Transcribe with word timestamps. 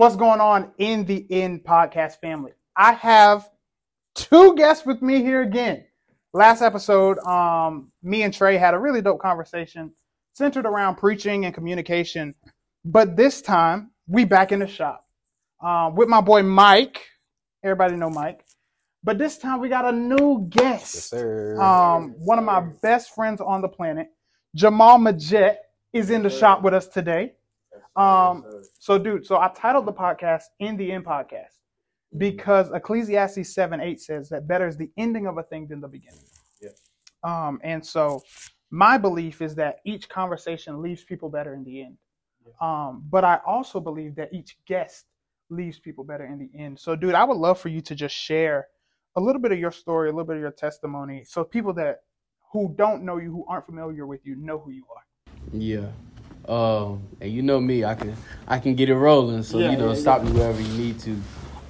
What's 0.00 0.16
going 0.16 0.40
on 0.40 0.72
in 0.78 1.04
the 1.04 1.26
In 1.28 1.60
Podcast 1.60 2.20
family? 2.22 2.52
I 2.74 2.92
have 2.92 3.50
two 4.14 4.56
guests 4.56 4.86
with 4.86 5.02
me 5.02 5.20
here 5.20 5.42
again. 5.42 5.84
Last 6.32 6.62
episode, 6.62 7.18
um, 7.18 7.92
me 8.02 8.22
and 8.22 8.32
Trey 8.32 8.56
had 8.56 8.72
a 8.72 8.78
really 8.78 9.02
dope 9.02 9.20
conversation 9.20 9.92
centered 10.32 10.64
around 10.64 10.96
preaching 10.96 11.44
and 11.44 11.52
communication. 11.52 12.34
But 12.82 13.14
this 13.14 13.42
time, 13.42 13.90
we 14.06 14.24
back 14.24 14.52
in 14.52 14.60
the 14.60 14.66
shop 14.66 15.06
um, 15.62 15.94
with 15.96 16.08
my 16.08 16.22
boy 16.22 16.44
Mike. 16.44 17.04
Everybody 17.62 17.96
know 17.96 18.08
Mike. 18.08 18.42
But 19.04 19.18
this 19.18 19.36
time 19.36 19.60
we 19.60 19.68
got 19.68 19.84
a 19.84 19.92
new 19.92 20.46
guest. 20.48 20.94
Yes, 20.94 21.04
sir. 21.10 21.60
Um, 21.60 22.14
one 22.16 22.38
of 22.38 22.46
my 22.46 22.60
best 22.80 23.14
friends 23.14 23.42
on 23.42 23.60
the 23.60 23.68
planet, 23.68 24.08
Jamal 24.54 24.96
Midgette, 24.96 25.56
is 25.92 26.08
in 26.08 26.22
the 26.22 26.30
shop 26.30 26.62
with 26.62 26.72
us 26.72 26.88
today. 26.88 27.34
Um, 27.96 28.44
so, 28.78 28.98
dude, 28.98 29.26
so 29.26 29.38
I 29.38 29.48
titled 29.54 29.86
the 29.86 29.92
podcast 29.92 30.44
"In 30.58 30.76
the 30.76 30.92
End" 30.92 31.04
podcast 31.04 31.58
because 32.16 32.70
Ecclesiastes 32.70 33.54
seven 33.54 33.80
eight 33.80 34.00
says 34.00 34.28
that 34.28 34.46
better 34.46 34.66
is 34.66 34.76
the 34.76 34.90
ending 34.96 35.26
of 35.26 35.38
a 35.38 35.42
thing 35.42 35.66
than 35.66 35.80
the 35.80 35.88
beginning. 35.88 36.24
Yeah. 36.60 36.70
Um, 37.22 37.60
and 37.62 37.84
so 37.84 38.22
my 38.70 38.96
belief 38.96 39.42
is 39.42 39.54
that 39.56 39.78
each 39.84 40.08
conversation 40.08 40.80
leaves 40.80 41.02
people 41.04 41.28
better 41.28 41.54
in 41.54 41.64
the 41.64 41.82
end. 41.82 41.96
Um, 42.60 43.04
but 43.10 43.24
I 43.24 43.40
also 43.46 43.80
believe 43.80 44.14
that 44.16 44.32
each 44.32 44.56
guest 44.66 45.06
leaves 45.50 45.78
people 45.78 46.04
better 46.04 46.24
in 46.26 46.38
the 46.38 46.50
end. 46.58 46.78
So, 46.78 46.96
dude, 46.96 47.14
I 47.14 47.24
would 47.24 47.36
love 47.36 47.58
for 47.58 47.68
you 47.68 47.80
to 47.82 47.94
just 47.94 48.14
share 48.14 48.68
a 49.16 49.20
little 49.20 49.42
bit 49.42 49.52
of 49.52 49.58
your 49.58 49.72
story, 49.72 50.08
a 50.08 50.12
little 50.12 50.26
bit 50.26 50.36
of 50.36 50.42
your 50.42 50.52
testimony, 50.52 51.24
so 51.24 51.44
people 51.44 51.72
that 51.74 52.02
who 52.52 52.74
don't 52.76 53.04
know 53.04 53.18
you, 53.18 53.30
who 53.30 53.44
aren't 53.48 53.66
familiar 53.66 54.06
with 54.06 54.24
you, 54.24 54.36
know 54.36 54.58
who 54.58 54.70
you 54.70 54.84
are. 54.94 55.02
Yeah. 55.52 55.88
Um, 56.50 57.06
and 57.20 57.32
you 57.32 57.42
know 57.42 57.60
me, 57.60 57.84
I 57.84 57.94
can 57.94 58.16
I 58.48 58.58
can 58.58 58.74
get 58.74 58.90
it 58.90 58.96
rolling. 58.96 59.44
So 59.44 59.58
Yeah, 59.58 59.70
you 59.70 59.76
know, 59.76 59.92
yeah, 59.92 60.00
stop 60.00 60.24
me 60.24 60.32
wherever 60.32 60.60
you 60.60 60.76
need 60.76 60.98
to. 61.00 61.16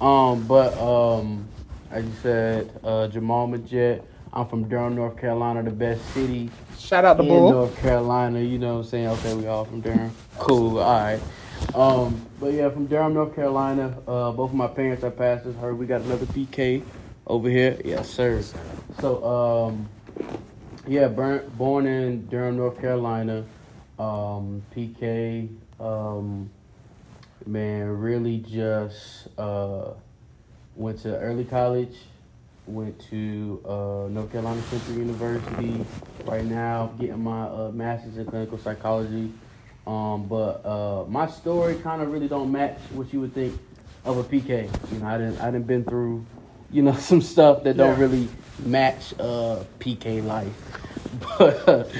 Um, 0.03 0.47
but 0.47 0.75
um, 0.79 1.47
as 1.91 2.03
you 2.03 2.13
said, 2.23 2.79
uh, 2.83 3.07
Jamal 3.07 3.47
Midgette. 3.47 4.03
I'm 4.33 4.47
from 4.47 4.69
Durham, 4.69 4.95
North 4.95 5.17
Carolina, 5.17 5.61
the 5.61 5.71
best 5.71 6.01
city 6.13 6.49
Shout 6.79 7.03
out 7.03 7.17
to 7.17 7.23
in 7.23 7.27
Bull. 7.27 7.51
North 7.51 7.77
Carolina. 7.81 8.39
You 8.39 8.57
know 8.59 8.75
what 8.75 8.85
I'm 8.85 8.89
saying? 8.89 9.07
Okay, 9.07 9.33
we 9.35 9.45
all 9.45 9.65
from 9.65 9.81
Durham. 9.81 10.11
Cool. 10.39 10.79
All 10.79 10.99
right. 10.99 11.19
Um, 11.75 12.25
but 12.39 12.53
yeah, 12.53 12.69
from 12.69 12.87
Durham, 12.87 13.13
North 13.13 13.35
Carolina. 13.35 13.97
Uh, 14.07 14.31
both 14.31 14.51
of 14.51 14.55
my 14.55 14.67
parents 14.67 15.03
are 15.03 15.11
pastors. 15.11 15.55
Heard 15.57 15.77
we 15.77 15.85
got 15.85 16.01
another 16.01 16.25
PK 16.27 16.81
over 17.27 17.49
here. 17.49 17.77
Yes, 17.83 18.09
sir. 18.09 18.41
So 18.99 19.23
um, 19.67 19.89
yeah, 20.87 21.07
burn, 21.07 21.51
born 21.57 21.85
in 21.85 22.25
Durham, 22.27 22.57
North 22.57 22.79
Carolina. 22.79 23.45
Um, 24.01 24.63
PK. 24.75 25.47
Um, 25.79 26.49
man, 27.45 27.87
really 27.99 28.37
just 28.39 29.27
uh, 29.37 29.91
went 30.75 30.99
to 31.03 31.19
early 31.19 31.45
college. 31.45 31.95
Went 32.65 32.99
to 33.11 33.61
uh, 33.63 34.07
North 34.09 34.31
Carolina 34.31 34.59
Central 34.63 34.97
University. 34.97 35.85
Right 36.25 36.45
now, 36.45 36.93
getting 36.99 37.23
my 37.23 37.43
uh, 37.43 37.71
master's 37.73 38.17
in 38.17 38.25
clinical 38.25 38.57
psychology. 38.57 39.31
Um, 39.85 40.25
but 40.27 40.65
uh, 40.65 41.05
my 41.07 41.27
story 41.27 41.75
kind 41.75 42.01
of 42.01 42.11
really 42.11 42.27
don't 42.27 42.51
match 42.51 42.79
what 42.93 43.13
you 43.13 43.19
would 43.21 43.35
think 43.35 43.59
of 44.03 44.17
a 44.17 44.23
PK. 44.23 44.67
You 44.91 44.97
know, 44.99 45.05
I 45.05 45.17
didn't 45.19 45.39
I 45.41 45.51
didn't 45.51 45.67
been 45.67 45.83
through, 45.83 46.25
you 46.71 46.81
know, 46.81 46.93
some 47.11 47.21
stuff 47.21 47.63
that 47.65 47.77
don't 47.77 47.99
Yeah. 47.99 47.99
really 48.03 48.27
match 48.65 49.13
uh, 49.19 49.63
PK 49.79 50.25
life. 50.25 50.53
But 51.37 51.91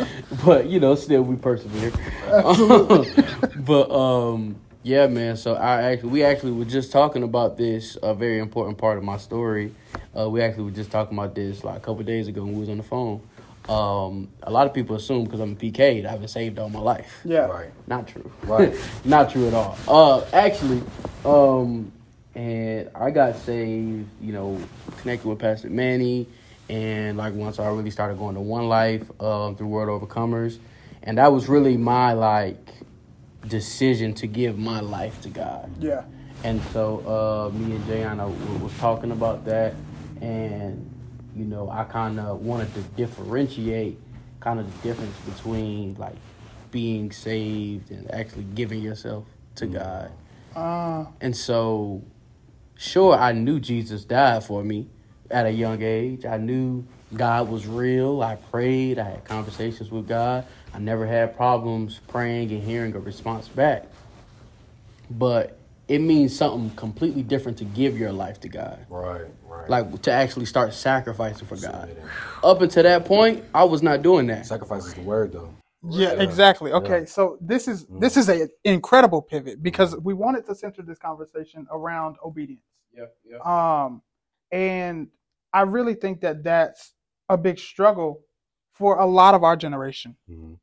but 0.46 0.66
you 0.68 0.80
know, 0.80 0.96
still 0.96 1.22
we 1.24 1.36
persevere. 1.36 1.92
but 3.58 3.92
um, 3.92 4.56
yeah, 4.84 5.08
man. 5.08 5.38
So 5.38 5.56
I 5.56 5.92
actually 5.92 6.10
we 6.10 6.24
actually 6.24 6.54
were 6.54 6.66
just 6.66 6.92
talking 6.92 7.24
about 7.24 7.58
this 7.58 7.98
a 8.02 8.14
very 8.14 8.40
important 8.40 8.78
part 8.78 8.98
of 8.98 9.04
my 9.04 9.18
story. 9.18 9.74
Uh, 10.18 10.30
we 10.30 10.42
actually 10.42 10.66
were 10.66 10.72
just 10.72 10.92
talking 10.92 11.18
about 11.18 11.36
this 11.36 11.64
like 11.64 11.78
a 11.78 11.80
couple 11.80 12.04
days 12.04 12.28
ago 12.28 12.44
when 12.44 12.54
we 12.54 12.60
was 12.60 12.70
on 12.70 12.78
the 12.78 12.84
phone. 12.84 13.22
Um, 13.70 14.28
a 14.44 14.52
lot 14.52 14.66
of 14.68 14.74
people 14.74 14.96
assume 14.96 15.26
because 15.26 15.40
I'm 15.40 15.54
a 15.54 15.56
PK 15.56 16.04
that 16.04 16.12
I've 16.12 16.20
been 16.20 16.28
saved 16.28 16.58
all 16.58 16.70
my 16.70 16.80
life. 16.80 17.22
Yeah. 17.24 17.46
Right. 17.46 17.72
Not 17.88 18.08
true. 18.08 18.30
Right. 18.44 18.74
Not 19.06 19.32
true 19.32 19.48
at 19.48 19.54
all. 19.54 19.78
Uh, 19.88 20.26
actually, 20.34 20.82
um, 21.24 21.92
and 22.34 22.90
I 22.96 23.12
got 23.12 23.36
saved, 23.38 24.08
you 24.20 24.34
know, 24.34 24.60
connected 24.98 25.28
with 25.28 25.40
Pastor 25.40 25.70
Manny, 25.70 26.28
and 26.72 27.18
like 27.18 27.34
once 27.34 27.60
I 27.60 27.68
really 27.68 27.92
started 27.92 28.18
going 28.18 28.36
to 28.36 28.42
One 28.42 28.70
Life 28.70 29.04
um, 29.22 29.58
through 29.58 29.68
World 29.68 30.02
Overcomers, 30.02 30.58
and 31.04 31.18
that 31.18 31.32
was 31.32 31.50
really 31.50 31.76
my 31.76 32.14
like 32.14 32.74
decision 33.46 34.14
to 34.16 34.28
give 34.28 34.58
my 34.58 34.80
life 34.80 35.22
to 35.24 35.30
God. 35.30 35.70
Yeah. 35.80 36.06
And 36.46 36.62
so 36.72 37.00
uh, 37.54 37.56
me 37.56 37.76
and 37.76 37.84
Jayon 37.84 38.62
was 38.62 38.72
talking 38.80 39.12
about 39.12 39.44
that, 39.46 39.76
and 40.22 40.90
you 41.36 41.44
know, 41.44 41.70
I 41.70 41.84
kind 41.84 42.20
of 42.20 42.40
wanted 42.40 42.74
to 42.76 42.82
differentiate 42.82 44.00
kind 44.40 44.60
of 44.60 44.82
the 44.82 44.88
difference 44.88 45.16
between 45.20 45.96
like 45.96 46.16
being 46.72 47.12
saved 47.12 47.92
and 47.92 48.10
actually 48.14 48.46
giving 48.56 48.82
yourself 48.82 49.26
to 49.56 49.68
God. 49.68 50.12
Uh, 50.56 51.06
And 51.20 51.36
so, 51.36 52.02
sure, 52.78 53.14
I 53.16 53.34
knew 53.34 53.60
Jesus 53.60 54.06
died 54.06 54.46
for 54.46 54.64
me 54.64 54.88
at 55.32 55.48
a 55.48 55.52
young 55.52 55.82
age. 55.84 56.26
I 56.26 56.38
knew 56.38 56.86
God 57.16 57.50
was 57.50 57.68
real. 57.68 58.24
I 58.24 58.36
prayed. 58.36 59.00
I 59.00 59.06
had 59.06 59.26
conversations 59.26 59.92
with 59.92 60.08
God. 60.08 60.46
I 60.74 60.80
never 60.80 61.08
had 61.08 61.38
problems 61.38 62.00
praying 62.10 62.52
and 62.52 62.64
hearing 62.64 62.96
a 62.96 63.00
response 63.00 63.48
back. 63.50 63.86
But 65.10 65.58
it 65.88 66.00
means 66.00 66.36
something 66.36 66.72
completely 66.78 67.24
different 67.24 67.58
to 67.60 67.66
give 67.66 67.98
your 67.98 68.14
life 68.14 68.40
to 68.42 68.50
God. 68.50 68.86
Right. 68.90 69.24
Right. 69.48 69.70
Like 69.70 70.02
to 70.04 70.12
actually 70.12 70.46
start 70.46 70.74
sacrificing 70.74 71.48
for 71.48 71.58
God. 71.58 71.96
Up 72.44 72.62
until 72.62 72.84
that 72.84 73.06
point, 73.06 73.44
I 73.54 73.66
was 73.66 73.84
not 73.84 74.02
doing 74.02 74.28
that. 74.28 74.46
Sacrifice 74.48 74.86
is 74.88 74.94
the 74.96 75.02
word, 75.02 75.34
though. 75.34 75.54
yeah, 75.90 76.14
Yeah. 76.14 76.22
exactly. 76.22 76.72
Okay, 76.74 77.00
Yeah. 77.02 77.06
so 77.06 77.38
this 77.42 77.68
is 77.68 77.86
Mm. 77.86 78.00
this 78.02 78.18
is 78.18 78.30
a 78.30 78.50
incredible 78.64 79.22
pivot 79.22 79.64
because 79.64 79.98
we 79.98 80.14
wanted 80.14 80.46
to 80.48 80.56
center 80.56 80.82
this 80.84 81.00
conversation 81.00 81.68
around 81.72 82.18
obedience. 82.24 82.64
Yeah, 82.94 83.06
yeah. 83.26 83.40
Um, 83.86 84.02
and 84.52 85.10
I 85.54 85.62
really 85.62 85.96
think 85.96 86.22
that 86.22 86.44
that's 86.44 86.94
a 87.30 87.38
big 87.38 87.60
struggle 87.60 88.22
for 88.74 89.00
a 89.00 89.06
lot 89.06 89.36
of 89.36 89.44
our 89.44 89.56
generation. 89.56 90.18
Mhm. 90.30 90.60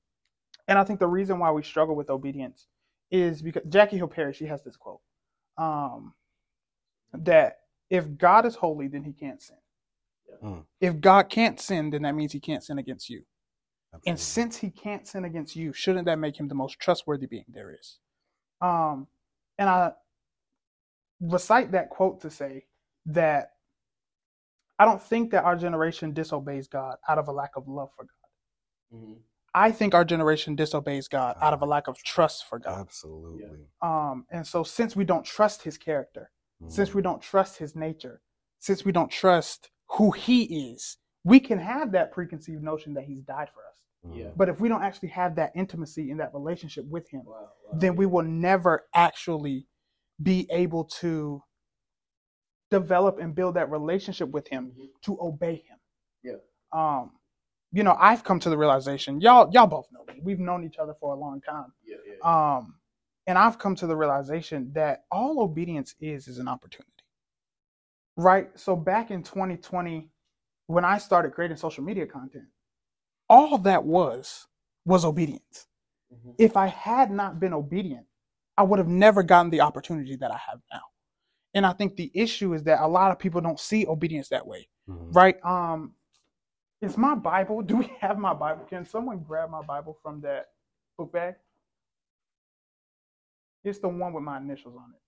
And 0.66 0.78
I 0.78 0.84
think 0.84 1.00
the 1.00 1.06
reason 1.06 1.38
why 1.38 1.50
we 1.50 1.62
struggle 1.62 1.96
with 1.96 2.10
obedience 2.10 2.66
is 3.10 3.40
because 3.42 3.62
Jackie 3.68 3.96
Hill 3.96 4.08
Perry, 4.08 4.34
she 4.34 4.46
has 4.46 4.62
this 4.62 4.76
quote 4.76 5.00
um, 5.56 6.14
that 7.12 7.60
if 7.90 8.16
God 8.16 8.44
is 8.44 8.54
holy, 8.54 8.88
then 8.88 9.02
he 9.02 9.12
can't 9.12 9.40
sin. 9.40 9.56
Mm. 10.42 10.66
If 10.80 11.00
God 11.00 11.30
can't 11.30 11.58
sin, 11.58 11.90
then 11.90 12.02
that 12.02 12.14
means 12.14 12.32
he 12.32 12.40
can't 12.40 12.62
sin 12.62 12.78
against 12.78 13.08
you. 13.08 13.24
And 14.06 14.20
since 14.20 14.58
he 14.58 14.70
can't 14.70 15.06
sin 15.08 15.24
against 15.24 15.56
you, 15.56 15.72
shouldn't 15.72 16.04
that 16.04 16.18
make 16.18 16.38
him 16.38 16.48
the 16.48 16.54
most 16.54 16.78
trustworthy 16.78 17.26
being 17.26 17.46
there 17.48 17.74
is? 17.74 17.98
Um, 18.60 19.08
and 19.58 19.68
I 19.68 19.92
recite 21.20 21.72
that 21.72 21.88
quote 21.88 22.20
to 22.20 22.30
say 22.30 22.66
that 23.06 23.52
I 24.78 24.84
don't 24.84 25.02
think 25.02 25.30
that 25.32 25.44
our 25.44 25.56
generation 25.56 26.12
disobeys 26.12 26.68
God 26.68 26.96
out 27.08 27.18
of 27.18 27.28
a 27.28 27.32
lack 27.32 27.50
of 27.56 27.66
love 27.66 27.90
for 27.96 28.04
God. 28.04 28.98
Mhm. 28.98 29.22
I 29.54 29.72
think 29.72 29.94
our 29.94 30.04
generation 30.04 30.54
disobeys 30.54 31.08
God 31.08 31.36
out 31.40 31.52
of 31.52 31.62
a 31.62 31.66
lack 31.66 31.88
of 31.88 31.96
trust 31.98 32.44
for 32.46 32.58
God. 32.58 32.80
Absolutely. 32.80 33.66
Um, 33.82 34.26
and 34.30 34.46
so, 34.46 34.62
since 34.62 34.94
we 34.94 35.04
don't 35.04 35.24
trust 35.24 35.62
His 35.62 35.78
character, 35.78 36.30
since 36.68 36.94
we 36.94 37.00
Mhm. 37.00 37.04
don't 37.04 37.22
trust 37.22 37.58
His 37.58 37.74
nature, 37.74 38.20
since 38.58 38.84
we 38.84 38.92
don't 38.92 39.10
trust 39.10 39.70
who 39.92 40.10
He 40.12 40.72
is, 40.72 40.98
we 41.24 41.40
can 41.40 41.58
have 41.58 41.92
that 41.92 42.12
preconceived 42.12 42.62
notion 42.62 42.94
that 42.94 43.04
He's 43.04 43.22
died 43.22 43.50
for 43.50 43.66
us. 43.66 43.82
Mhm. 44.04 44.16
Yeah. 44.18 44.30
But 44.36 44.48
if 44.48 44.60
we 44.60 44.68
don't 44.68 44.82
actually 44.82 45.08
have 45.08 45.34
that 45.36 45.52
intimacy 45.56 46.10
and 46.10 46.20
that 46.20 46.32
relationship 46.34 46.84
with 46.86 47.08
Him, 47.08 47.24
Wow, 47.24 47.34
wow. 47.64 47.78
then 47.78 47.96
we 47.96 48.06
will 48.06 48.22
never 48.24 48.86
actually 48.94 49.66
be 50.22 50.46
able 50.50 50.84
to 50.84 51.42
develop 52.70 53.18
and 53.18 53.34
build 53.34 53.54
that 53.54 53.70
relationship 53.70 54.30
with 54.30 54.48
Him 54.48 54.72
Mhm. 54.72 54.88
to 55.02 55.18
obey 55.20 55.56
Him. 55.56 55.78
Yeah. 56.22 56.36
Um, 56.72 57.18
you 57.72 57.82
know, 57.82 57.96
I've 57.98 58.24
come 58.24 58.40
to 58.40 58.50
the 58.50 58.56
realization, 58.58 59.20
y'all, 59.20 59.50
y'all 59.52 59.66
both 59.66 59.90
know 59.92 60.04
me. 60.06 60.20
We've 60.22 60.38
known 60.38 60.64
each 60.64 60.78
other 60.78 60.94
for 60.94 61.14
a 61.14 61.16
long 61.18 61.40
time. 61.40 61.72
Yeah, 61.84 61.96
yeah. 62.06 62.56
Um, 62.56 62.80
and 63.26 63.36
I've 63.38 63.58
come 63.58 63.74
to 63.76 63.86
the 63.86 63.96
realization 63.96 64.72
that 64.72 65.04
all 65.10 65.40
obedience 65.42 65.94
is 66.00 66.28
is 66.28 66.38
an 66.38 66.48
opportunity. 66.48 66.92
Right? 68.16 68.50
So 68.58 68.74
back 68.74 69.10
in 69.10 69.22
2020, 69.22 70.10
when 70.66 70.84
I 70.84 70.98
started 70.98 71.32
creating 71.32 71.56
social 71.58 71.84
media 71.84 72.06
content, 72.06 72.46
all 73.28 73.58
that 73.58 73.84
was 73.84 74.46
was 74.86 75.04
obedience. 75.04 75.68
Mhm. 76.12 76.34
If 76.38 76.56
I 76.56 76.66
had 76.66 77.10
not 77.10 77.38
been 77.38 77.52
obedient, 77.52 78.06
I 78.56 78.62
would 78.62 78.78
have 78.78 78.88
never 78.88 79.22
gotten 79.22 79.50
the 79.50 79.60
opportunity 79.60 80.16
that 80.16 80.30
I 80.30 80.38
have 80.38 80.60
now. 80.72 80.82
And 81.54 81.64
I 81.66 81.72
think 81.72 81.96
the 81.96 82.10
issue 82.14 82.52
is 82.54 82.62
that 82.64 82.80
a 82.82 82.86
lot 82.86 83.10
of 83.10 83.18
people 83.18 83.40
don't 83.40 83.58
see 83.60 83.86
obedience 83.86 84.28
that 84.28 84.46
way 84.46 84.68
Mhm. 84.88 85.14
right? 85.14 85.44
Um, 85.44 85.94
is 86.80 86.96
my 86.96 87.14
Bible? 87.14 87.62
Do 87.70 87.76
we 87.78 87.86
have 88.00 88.18
my 88.18 88.34
Bible? 88.34 88.64
Can 88.64 88.84
someone 88.84 89.18
grab 89.20 89.50
my 89.50 89.62
Bible 89.62 89.98
from 90.02 90.20
that 90.22 90.50
book 90.96 91.12
bag? 91.12 91.34
It's 93.64 93.78
the 93.80 93.88
one 93.88 94.12
with 94.12 94.22
my 94.24 94.38
initials 94.38 94.76
on 94.76 94.94
it. 94.94 95.00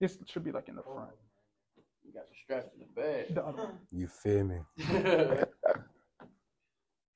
This 0.00 0.18
should 0.26 0.44
be 0.44 0.52
like 0.52 0.68
in 0.68 0.76
the 0.76 0.82
front. 0.82 1.10
You 2.04 2.12
got 2.12 2.28
the 2.28 2.34
straps 2.42 2.70
in 2.74 2.80
the 2.80 2.86
bag. 3.00 3.34
The 3.34 3.44
other 3.44 3.64
one. 3.64 3.78
You 3.90 4.08
feel 4.08 4.44
me? 4.44 4.60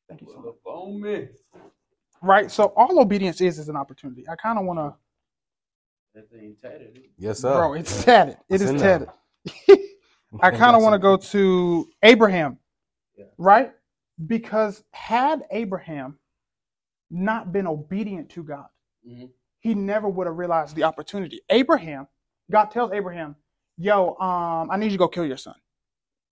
Thank 0.08 0.20
you 0.20 0.28
so 0.28 0.37
much. 0.40 0.55
Look 0.66 1.00
me. 1.00 1.28
Right. 2.20 2.50
So 2.50 2.72
all 2.76 3.00
obedience 3.00 3.40
is 3.40 3.58
is 3.58 3.69
an 3.69 3.76
opportunity. 3.76 4.28
I 4.28 4.37
kind 4.37 4.58
of 4.58 4.64
want 4.66 4.78
to, 4.78 4.94
That 6.14 6.31
thing 6.31 6.56
tatted. 6.61 6.99
Yes, 7.17 7.41
sir. 7.41 7.55
bro. 7.55 7.73
It's 7.75 8.05
tatted. 8.05 8.37
It 8.50 8.61
It's 8.61 8.64
is 8.64 8.81
tatted. 8.81 9.09
I 10.43 10.50
kind 10.50 10.76
of 10.76 10.82
want 10.82 10.93
to 10.94 10.99
go 10.99 11.17
to 11.17 11.88
Abraham, 12.03 12.59
Yeah. 13.17 13.26
right? 13.38 13.73
Because 14.26 14.85
had 14.93 15.44
Abraham 15.50 16.19
not 17.11 17.53
been 17.53 17.67
obedient 17.67 18.29
to 18.31 18.43
God, 18.43 18.67
Mhm. 19.06 19.31
he 19.61 19.75
never 19.75 20.09
would 20.09 20.26
have 20.26 20.37
realized 20.37 20.76
the 20.76 20.82
opportunity. 20.85 21.41
Abraham, 21.49 22.09
God 22.50 22.67
tells 22.70 22.93
Abraham, 22.93 23.37
"Yo, 23.79 24.17
um, 24.17 24.70
I 24.70 24.76
need 24.76 24.87
you 24.87 24.93
to 24.93 24.99
go 24.99 25.08
kill 25.08 25.25
your 25.26 25.37
son," 25.38 25.56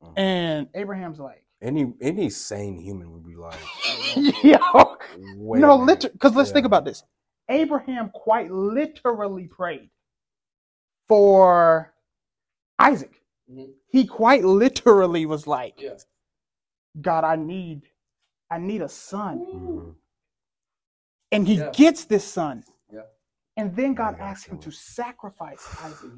Mhm. 0.03 0.13
and 0.19 0.69
Abraham's 0.75 1.19
like, 1.21 1.45
Any 1.63 1.93
any 2.01 2.31
sane 2.31 2.79
human 2.79 3.13
would 3.13 3.23
be 3.25 3.37
like, 3.37 3.55
"Yo, 4.45 4.59
no, 4.59 5.73
a 5.73 5.85
literally, 5.85 5.97
because 6.13 6.35
let's 6.35 6.51
Yeah. 6.51 6.55
think 6.55 6.67
about 6.67 6.85
this. 6.85 7.05
Abraham 7.51 8.11
quite 8.11 8.51
literally 8.51 9.49
prayed 9.49 9.91
for 11.09 11.93
Isaac. 12.79 13.23
Mhm. 13.51 13.75
He 13.89 14.07
quite 14.07 14.45
literally 14.45 15.27
was 15.27 15.47
like, 15.47 15.81
Yeah. 15.81 15.99
God, 17.01 17.25
I 17.25 17.37
need, 17.37 17.91
I 18.51 18.59
need 18.59 18.83
a 18.83 18.89
son. 18.89 19.39
Mhm. 19.41 19.97
And 21.33 21.47
he 21.47 21.57
Yeah. 21.57 21.71
gets 21.73 22.05
this 22.07 22.25
son. 22.25 22.65
Yeah. 22.91 23.07
And 23.57 23.75
then 23.77 23.95
God 23.95 24.17
Yeah, 24.17 24.25
asks 24.27 24.47
him 24.47 24.59
to 24.61 24.71
sacrifice 24.71 25.67
Isaac. 25.85 26.13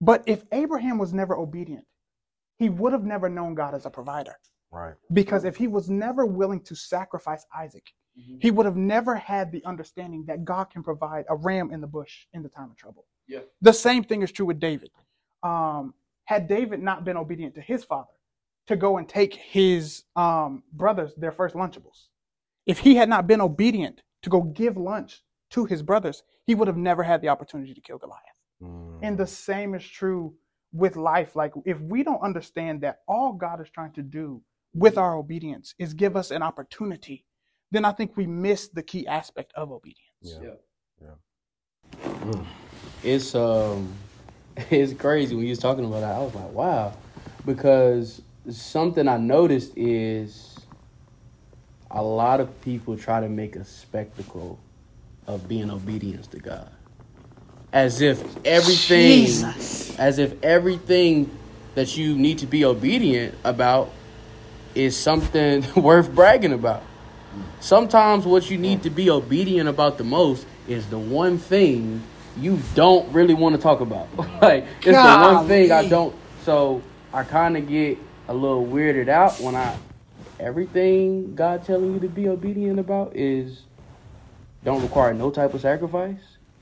But 0.00 0.24
if 0.26 0.44
Abraham 0.52 0.98
was 0.98 1.12
never 1.12 1.36
obedient, 1.36 1.86
he 2.58 2.68
would 2.68 2.92
have 2.92 3.04
never 3.04 3.28
known 3.28 3.54
God 3.54 3.74
as 3.74 3.86
a 3.86 3.90
provider. 3.90 4.36
Right. 4.70 4.96
Because 5.12 5.44
if 5.44 5.56
he 5.56 5.68
was 5.68 5.90
never 5.90 6.26
willing 6.26 6.62
to 6.64 6.74
sacrifice 6.74 7.44
Isaac, 7.54 7.92
Mhm. 8.16 8.42
he 8.42 8.50
would 8.50 8.66
have 8.66 8.76
never 8.76 9.14
had 9.16 9.50
the 9.52 9.64
understanding 9.64 10.24
that 10.26 10.44
God 10.44 10.64
can 10.64 10.82
provide 10.82 11.24
a 11.28 11.36
ram 11.36 11.70
in 11.72 11.80
the 11.80 11.86
bush 11.86 12.26
in 12.32 12.42
the 12.42 12.48
time 12.48 12.70
of 12.70 12.76
trouble. 12.76 13.06
Yeah. 13.26 13.40
The 13.62 13.72
same 13.72 14.04
thing 14.04 14.22
is 14.22 14.30
true 14.30 14.46
with 14.46 14.60
David. 14.60 14.90
Um, 15.42 15.94
had 16.24 16.46
David 16.46 16.82
not 16.82 17.04
been 17.04 17.16
obedient 17.16 17.54
to 17.54 17.60
his 17.60 17.84
father 17.84 18.12
to 18.66 18.76
go 18.76 18.98
and 18.98 19.08
take 19.08 19.34
his 19.34 20.04
um, 20.14 20.62
brothers 20.72 21.14
their 21.16 21.32
first 21.32 21.54
Lunchables, 21.54 22.08
if 22.66 22.78
he 22.78 22.94
had 22.96 23.08
not 23.08 23.26
been 23.26 23.40
obedient 23.40 24.02
to 24.22 24.30
go 24.30 24.42
give 24.42 24.76
lunch 24.76 25.22
to 25.50 25.64
his 25.64 25.82
brothers, 25.82 26.22
he 26.46 26.54
would 26.54 26.68
have 26.68 26.76
never 26.76 27.02
had 27.02 27.20
the 27.22 27.28
opportunity 27.28 27.74
to 27.74 27.80
kill 27.80 27.98
Goliath. 27.98 28.20
Mhm. 28.62 28.98
And 29.02 29.18
the 29.18 29.26
same 29.26 29.74
is 29.74 29.84
true 29.84 30.36
with 30.72 30.96
life. 30.96 31.34
Like, 31.34 31.52
if 31.64 31.80
we 31.80 32.02
don't 32.02 32.20
understand 32.22 32.82
that 32.82 33.02
all 33.08 33.32
God 33.32 33.60
is 33.60 33.68
trying 33.70 33.92
to 33.92 34.02
do 34.02 34.42
with 34.74 34.96
our 34.96 35.16
obedience 35.16 35.74
is 35.78 35.92
give 35.92 36.16
us 36.16 36.30
an 36.30 36.42
opportunity, 36.42 37.26
then 37.72 37.86
I 37.86 37.92
think 37.92 38.16
we 38.16 38.26
miss 38.26 38.68
the 38.68 38.82
key 38.82 39.06
aspect 39.06 39.52
of 39.54 39.72
obedience. 39.72 39.98
Yeah. 40.20 40.50
Yeah. 41.00 41.08
Mm. 42.04 42.46
It's 43.02 43.34
um, 43.34 43.92
it's 44.70 44.92
crazy 44.92 45.34
when 45.34 45.44
you 45.44 45.50
was 45.50 45.58
talking 45.58 45.84
about 45.84 46.00
that. 46.00 46.14
I 46.14 46.18
was 46.18 46.34
like, 46.34 46.52
wow, 46.52 46.92
because 47.46 48.20
something 48.50 49.08
I 49.08 49.16
noticed 49.16 49.72
is 49.76 50.58
a 51.90 52.02
lot 52.02 52.40
of 52.40 52.60
people 52.60 52.96
try 52.96 53.20
to 53.20 53.28
make 53.28 53.56
a 53.56 53.64
spectacle 53.64 54.58
of 55.26 55.48
being 55.48 55.70
obedience 55.70 56.26
to 56.28 56.38
God, 56.38 56.70
as 57.72 58.02
if 58.02 58.22
everything, 58.44 59.24
Jesus. 59.24 59.98
as 59.98 60.18
if 60.18 60.42
everything 60.44 61.30
that 61.74 61.96
you 61.96 62.16
need 62.16 62.38
to 62.38 62.46
be 62.46 62.66
obedient 62.66 63.34
about 63.44 63.90
is 64.74 64.94
something 64.96 65.64
worth 65.76 66.14
bragging 66.14 66.52
about. 66.52 66.82
Sometimes 67.60 68.26
what 68.26 68.50
you 68.50 68.58
need 68.58 68.82
to 68.82 68.90
be 68.90 69.10
obedient 69.10 69.68
about 69.68 69.98
the 69.98 70.04
most 70.04 70.46
is 70.68 70.86
the 70.88 70.98
one 70.98 71.38
thing 71.38 72.02
you 72.38 72.58
don't 72.74 73.10
really 73.12 73.34
want 73.34 73.54
to 73.54 73.60
talk 73.60 73.80
about. 73.80 74.08
like 74.42 74.64
it's 74.78 74.86
the 74.86 75.34
one 75.34 75.46
thing 75.46 75.70
I 75.70 75.88
don't. 75.88 76.14
So 76.44 76.82
I 77.12 77.24
kind 77.24 77.56
of 77.56 77.68
get 77.68 77.98
a 78.28 78.34
little 78.34 78.66
weirded 78.66 79.08
out 79.08 79.38
when 79.40 79.54
I 79.54 79.76
everything 80.40 81.34
God 81.34 81.64
telling 81.64 81.94
you 81.94 82.00
to 82.00 82.08
be 82.08 82.28
obedient 82.28 82.78
about 82.78 83.14
is 83.14 83.62
don't 84.64 84.82
require 84.82 85.14
no 85.14 85.30
type 85.30 85.54
of 85.54 85.60
sacrifice. 85.60 86.18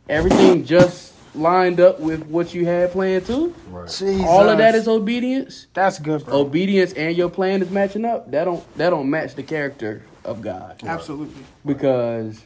Everything 0.09 0.65
just 0.65 1.15
lined 1.35 1.79
up 1.79 2.01
with 2.01 2.27
what 2.27 2.53
you 2.53 2.67
had 2.67 2.91
planned 2.91 3.25
to. 3.27 3.55
Right. 3.69 4.03
All 4.25 4.49
of 4.49 4.59
that 4.59 4.75
is 4.75 4.89
obedience. 4.89 5.69
that's 5.73 5.99
good, 5.99 6.25
bro. 6.25 6.41
Obedience 6.41 6.93
and 6.95 7.17
your 7.17 7.31
plan 7.31 7.63
is 7.63 7.71
matching 7.71 8.05
up. 8.05 8.31
That 8.31 8.45
don't 8.45 8.77
that 8.77 8.91
don't 8.91 9.09
match 9.09 9.35
the 9.35 9.43
character 9.43 10.03
of 10.25 10.43
God 10.43 10.83
Absolutely. 10.85 11.45
because 11.65 12.45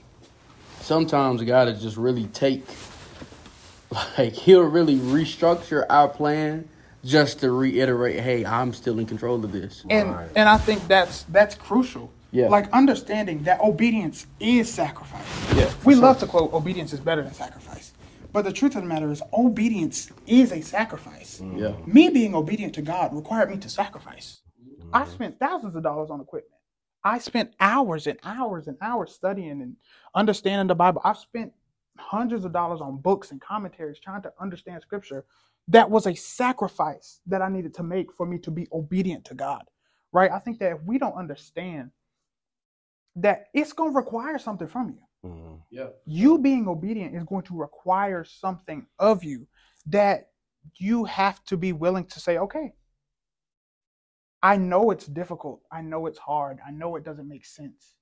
sometimes 0.81 1.43
God 1.43 1.69
is 1.69 1.83
just 1.83 1.97
really 1.97 2.27
take 2.27 2.65
like 4.19 4.33
he'll 4.33 4.63
really 4.63 4.97
restructure 4.97 5.87
our 5.89 6.09
plan 6.09 6.69
just 7.05 7.41
to 7.41 7.51
reiterate, 7.51 8.21
hey, 8.21 8.47
I'm 8.47 8.73
still 8.73 8.99
in 8.99 9.07
control 9.07 9.45
of 9.45 9.53
this. 9.53 9.85
And 9.91 10.11
Right. 10.13 10.31
and 10.35 10.49
I 10.49 10.57
think 10.57 10.87
that's 10.89 11.25
that's 11.25 11.55
crucial. 11.55 12.11
Yeah. 12.33 12.49
Like 12.49 12.69
understanding 12.73 13.45
that 13.45 13.61
obedience 13.61 14.27
is 14.41 14.73
sacrifice. 14.73 15.55
Yeah, 15.55 15.71
We 15.85 15.95
love 15.95 16.19
to 16.19 16.27
quote 16.27 16.53
obedience 16.53 16.93
is 16.93 16.99
better 17.01 17.23
than 17.23 17.33
sacrifice. 17.33 17.93
But 18.33 18.45
the 18.45 18.53
truth 18.53 18.75
of 18.75 18.83
the 18.83 18.89
matter 18.89 19.09
is 19.13 19.23
obedience 19.33 20.11
is 20.27 20.51
a 20.51 20.61
sacrifice. 20.61 21.39
Mm-hmm. 21.41 21.59
Yeah. 21.59 21.73
Me 21.87 22.09
being 22.09 22.35
obedient 22.35 22.75
to 22.75 22.83
God 22.83 23.15
required 23.15 23.51
me 23.51 23.59
to 23.59 23.69
sacrifice. 23.69 24.41
I 24.93 25.03
mm-hmm. 25.03 25.13
spent 25.13 25.39
thousands 25.39 25.77
of 25.77 25.85
dollars 25.85 26.11
on 26.11 26.21
equipment. 26.21 26.54
I 27.05 27.19
spent 27.19 27.55
hours 27.61 28.07
and 28.07 28.19
hours 28.25 28.67
and 28.67 28.79
hours 28.81 29.13
studying 29.13 29.61
and 29.63 29.77
understanding 30.15 30.67
the 30.67 30.75
Bible. 30.75 31.03
I've 31.05 31.19
spent 31.19 31.53
hundreds 31.99 32.45
of 32.45 32.53
dollars 32.53 32.81
on 32.81 32.97
books 32.99 33.31
and 33.31 33.41
commentaries 33.41 34.01
trying 34.01 34.23
to 34.23 34.33
understand 34.41 34.83
scripture. 34.83 35.27
That 35.69 35.91
was 35.91 36.07
a 36.07 36.15
sacrifice 36.15 37.21
that 37.27 37.43
I 37.43 37.49
needed 37.49 37.75
to 37.75 37.83
make 37.83 38.13
for 38.13 38.27
me 38.27 38.39
to 38.39 38.51
be 38.51 38.67
obedient 38.73 39.25
to 39.27 39.35
God. 39.35 39.65
Right? 40.13 40.31
I 40.31 40.39
think 40.39 40.59
that 40.61 40.73
if 40.73 40.83
we 40.83 40.99
don't 40.99 41.15
understand 41.15 41.91
that 43.17 43.47
it's 43.53 43.73
going 43.73 43.93
to 43.93 43.97
require 43.97 44.39
something 44.39 44.67
from 44.67 44.91
you 44.91 45.31
Mhm. 45.31 45.63
Yeah. 45.71 45.89
you 46.05 46.39
being 46.39 46.69
obedient 46.69 47.15
is 47.15 47.25
going 47.25 47.45
to 47.45 47.57
require 47.57 48.25
something 48.25 48.87
of 48.99 49.25
you 49.25 49.47
that 49.87 50.31
you 50.77 51.05
have 51.05 51.45
to 51.45 51.57
be 51.57 51.73
willing 51.73 52.07
to 52.07 52.21
say, 52.21 52.39
okay, 52.39 52.73
I 54.45 54.59
know 54.59 54.91
it's 54.91 55.07
difficult. 55.07 55.63
I 55.73 55.81
know 55.81 56.05
it's 56.05 56.19
hard. 56.19 56.59
I 56.67 56.71
know 56.71 56.97
it 56.97 57.05
doesn't 57.05 57.27
make 57.27 57.47
sense, 57.47 57.95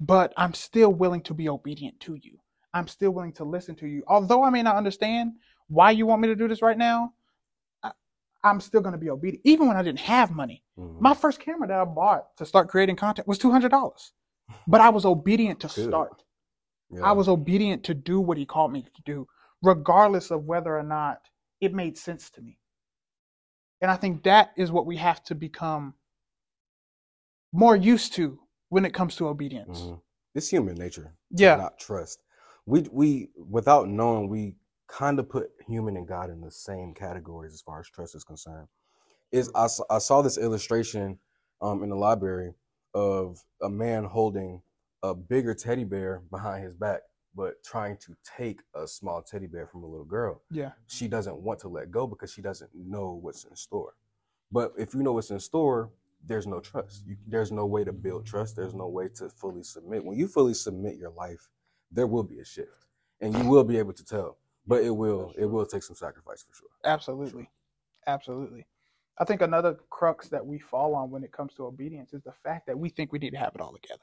but 0.00 0.32
I'm 0.34 0.54
still 0.54 0.92
willing 0.94 1.20
to 1.24 1.34
be 1.34 1.46
obedient 1.50 2.00
to 2.00 2.14
you. 2.22 2.38
I'm 2.72 2.88
still 2.88 3.10
willing 3.10 3.34
to 3.34 3.44
listen 3.44 3.74
to 3.76 3.86
you. 3.86 4.02
Although 4.06 4.42
I 4.42 4.48
may 4.48 4.62
not 4.62 4.76
understand 4.76 5.32
why 5.68 5.90
you 5.90 6.06
want 6.06 6.22
me 6.22 6.28
to 6.28 6.34
do 6.34 6.48
this 6.48 6.62
right 6.62 6.78
now, 6.78 7.12
I, 7.82 7.90
I'm 8.42 8.62
still 8.62 8.80
going 8.80 8.94
to 8.94 8.98
be 8.98 9.10
obedient. 9.10 9.42
Even 9.44 9.68
when 9.68 9.76
I 9.76 9.82
didn't 9.82 9.98
have 10.00 10.30
money, 10.30 10.64
Mhm. 10.78 11.00
my 11.02 11.12
first 11.12 11.38
camera 11.38 11.68
that 11.68 11.78
I 11.80 11.84
bought 11.84 12.34
to 12.38 12.46
start 12.46 12.68
creating 12.70 12.96
content 12.96 13.28
was 13.28 13.38
$200, 13.38 14.12
but 14.66 14.80
I 14.80 14.88
was 14.88 15.04
obedient 15.04 15.60
to 15.60 15.66
Good. 15.66 15.88
start. 15.90 16.24
Yeah. 16.88 17.02
I 17.02 17.12
was 17.12 17.28
obedient 17.28 17.84
to 17.84 17.94
do 17.94 18.20
what 18.20 18.38
he 18.38 18.46
called 18.46 18.72
me 18.72 18.82
to 18.82 19.02
do, 19.02 19.28
regardless 19.60 20.30
of 20.30 20.44
whether 20.46 20.74
or 20.78 20.82
not 20.82 21.28
it 21.60 21.74
made 21.74 21.98
sense 21.98 22.30
to 22.30 22.40
me. 22.40 22.58
And 23.80 23.90
I 23.90 23.96
think 23.96 24.24
that 24.24 24.52
is 24.56 24.70
what 24.70 24.86
we 24.86 24.96
have 24.98 25.22
to 25.24 25.34
become 25.34 25.94
more 27.52 27.74
used 27.76 28.12
to 28.14 28.38
when 28.68 28.84
it 28.84 28.94
comes 28.94 29.16
to 29.16 29.28
obedience. 29.28 29.80
Mhm. 29.80 30.00
It's 30.34 30.48
human 30.48 30.76
nature. 30.76 31.16
Yeah. 31.30 31.56
Not 31.56 31.78
trust. 31.78 32.22
We 32.66 32.82
we 32.92 33.30
without 33.36 33.88
knowing 33.88 34.28
we 34.28 34.56
kind 34.86 35.18
of 35.18 35.28
put 35.28 35.50
human 35.66 35.96
and 35.96 36.06
God 36.06 36.30
in 36.30 36.40
the 36.40 36.50
same 36.50 36.94
categories 36.94 37.52
as 37.54 37.62
far 37.62 37.80
as 37.80 37.88
trust 37.88 38.14
is 38.14 38.24
concerned. 38.24 38.68
Is 39.32 39.50
I, 39.54 39.68
I 39.88 39.98
saw 39.98 40.22
this 40.22 40.38
illustration 40.38 41.18
um, 41.60 41.82
in 41.82 41.88
the 41.90 41.96
library 41.96 42.54
of 42.94 43.42
a 43.62 43.68
man 43.68 44.04
holding 44.04 44.62
a 45.02 45.14
bigger 45.14 45.54
teddy 45.54 45.84
bear 45.84 46.22
behind 46.30 46.64
his 46.64 46.74
back, 46.74 47.00
but 47.34 47.62
trying 47.62 47.96
to 47.98 48.16
take 48.36 48.60
a 48.74 48.86
small 48.86 49.22
teddy 49.22 49.46
bear 49.46 49.66
from 49.66 49.84
a 49.84 49.86
little 49.86 50.04
girl. 50.04 50.42
Yeah. 50.50 50.72
She 50.86 51.08
doesn't 51.08 51.36
want 51.36 51.60
to 51.60 51.68
let 51.68 51.90
go 51.90 52.06
because 52.06 52.32
she 52.32 52.42
doesn't 52.42 52.70
know 52.74 53.18
what's 53.22 53.44
in 53.44 53.54
store. 53.56 53.94
But 54.52 54.72
if 54.76 54.94
you 54.94 55.02
know 55.02 55.12
what's 55.12 55.30
in 55.30 55.40
store, 55.40 55.90
there's 56.26 56.46
no 56.46 56.60
trust. 56.60 57.04
You, 57.06 57.16
there's 57.26 57.52
no 57.52 57.66
way 57.66 57.84
to 57.84 57.92
build 57.92 58.26
trust. 58.26 58.56
There's 58.56 58.74
no 58.74 58.88
way 58.88 59.08
to 59.16 59.28
fully 59.28 59.62
submit. 59.62 60.04
When 60.04 60.18
you 60.18 60.28
fully 60.28 60.54
submit 60.54 60.96
your 60.96 61.10
life, 61.10 61.48
there 61.90 62.06
will 62.06 62.24
be 62.24 62.40
a 62.40 62.44
shift, 62.44 62.86
and 63.20 63.36
you 63.36 63.44
will 63.44 63.64
be 63.64 63.78
able 63.78 63.92
to 63.92 64.04
tell. 64.04 64.38
But 64.66 64.84
it 64.84 64.90
will 64.90 65.32
it 65.38 65.46
will 65.46 65.66
take 65.66 65.82
some 65.82 65.96
sacrifice 65.96 66.42
for 66.42 66.54
sure. 66.54 66.68
Absolutely. 66.84 67.48
Absolutely. 68.06 68.66
I 69.18 69.24
think 69.24 69.42
another 69.42 69.78
crux 69.90 70.28
that 70.28 70.44
we 70.44 70.58
fall 70.58 70.94
on 70.94 71.10
when 71.10 71.22
it 71.24 71.32
comes 71.32 71.54
to 71.54 71.66
obedience 71.66 72.12
is 72.12 72.22
the 72.22 72.32
fact 72.32 72.66
that 72.66 72.78
we 72.78 72.88
think 72.88 73.12
we 73.12 73.18
need 73.18 73.30
to 73.30 73.38
have 73.38 73.52
it 73.54 73.60
all 73.60 73.72
together. 73.72 74.00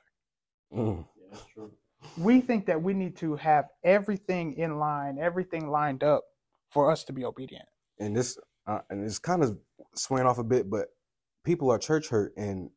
Mm. 0.73 1.05
Yeah, 1.17 1.27
that's 1.31 1.45
true. 1.53 1.71
We 2.15 2.41
think 2.41 2.65
that 2.67 2.81
we 2.81 2.93
need 2.93 3.15
to 3.17 3.35
have 3.35 3.65
everything 3.83 4.53
in 4.53 4.77
line, 4.79 5.17
everything 5.19 5.69
lined 5.69 6.03
up 6.03 6.23
for 6.69 6.91
us 6.91 7.03
to 7.05 7.13
be 7.13 7.25
obedient. 7.25 7.65
and 7.99 8.15
this 8.15 8.37
uh, 8.67 8.79
and 8.89 9.03
it's 9.03 9.19
kind 9.19 9.43
of 9.43 9.57
swaying 9.95 10.27
off 10.27 10.37
a 10.37 10.43
bit, 10.43 10.69
but 10.69 10.87
people 11.45 11.71
are 11.71 11.77
church 11.79 12.09
hurt 12.09 12.33
and 12.37 12.69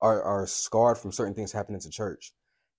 are 0.00 0.22
are 0.22 0.46
scarred 0.46 0.98
from 0.98 1.12
certain 1.12 1.34
things 1.34 1.52
happening 1.52 1.80
to 1.80 1.90
church, 1.90 2.32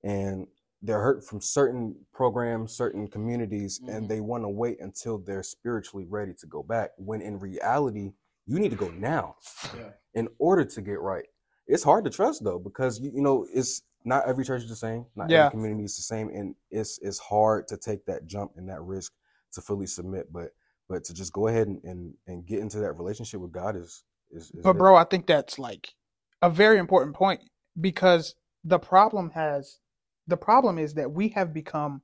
and 0.03 0.47
they're 0.81 1.01
hurt 1.01 1.25
from 1.25 1.41
certain 1.41 1.95
programs, 2.13 2.71
certain 2.73 3.07
communities, 3.07 3.79
Mhm. 3.79 3.95
and 3.95 4.09
they 4.09 4.21
want 4.21 4.43
to 4.43 4.49
wait 4.49 4.79
until 4.79 5.17
they're 5.17 5.43
spiritually 5.43 6.05
ready 6.05 6.33
to 6.35 6.47
go 6.47 6.61
back. 6.63 6.91
When 6.97 7.21
in 7.21 7.39
reality, 7.39 8.13
you 8.45 8.59
need 8.59 8.69
to 8.69 8.75
go 8.77 8.89
now 8.91 9.35
Yeah. 9.75 9.91
in 10.13 10.27
order 10.37 10.63
to 10.63 10.81
get 10.81 10.99
right. 11.01 11.25
It's 11.67 11.83
hard 11.83 12.03
to 12.05 12.11
trust 12.11 12.43
though 12.43 12.59
because 12.59 12.99
you, 12.99 13.11
you 13.11 13.21
know 13.21 13.47
it's 13.51 13.81
not 14.05 14.27
every 14.27 14.45
church 14.45 14.63
is 14.63 14.69
the 14.69 14.75
same, 14.75 15.05
not 15.15 15.29
Yeah. 15.29 15.45
every 15.47 15.51
community 15.51 15.83
is 15.83 15.95
the 15.95 16.03
same, 16.03 16.29
and 16.29 16.55
it's 16.71 16.99
it's 17.01 17.19
hard 17.19 17.67
to 17.69 17.77
take 17.77 18.05
that 18.05 18.25
jump 18.27 18.51
and 18.55 18.69
that 18.69 18.81
risk 18.81 19.13
to 19.53 19.61
fully 19.61 19.87
submit. 19.87 20.31
But 20.31 20.51
but 20.87 21.03
to 21.05 21.13
just 21.13 21.33
go 21.33 21.47
ahead 21.47 21.67
and 21.67 21.83
and, 21.83 22.13
and 22.27 22.45
get 22.45 22.59
into 22.59 22.79
that 22.79 22.93
relationship 22.93 23.41
with 23.41 23.51
God 23.51 23.75
is 23.75 24.03
is, 24.31 24.51
is 24.51 24.63
But 24.63 24.75
it. 24.75 24.77
bro, 24.77 24.95
I 24.95 25.03
think 25.03 25.25
that's 25.27 25.57
like 25.59 25.93
a 26.41 26.49
very 26.49 26.77
important 26.77 27.15
point 27.15 27.41
because 27.81 28.35
the 28.63 28.79
problem 28.79 29.31
has 29.31 29.79
the 30.27 30.37
problem 30.37 30.77
is 30.79 30.93
that 30.95 31.11
we 31.11 31.29
have 31.29 31.53
become 31.53 32.01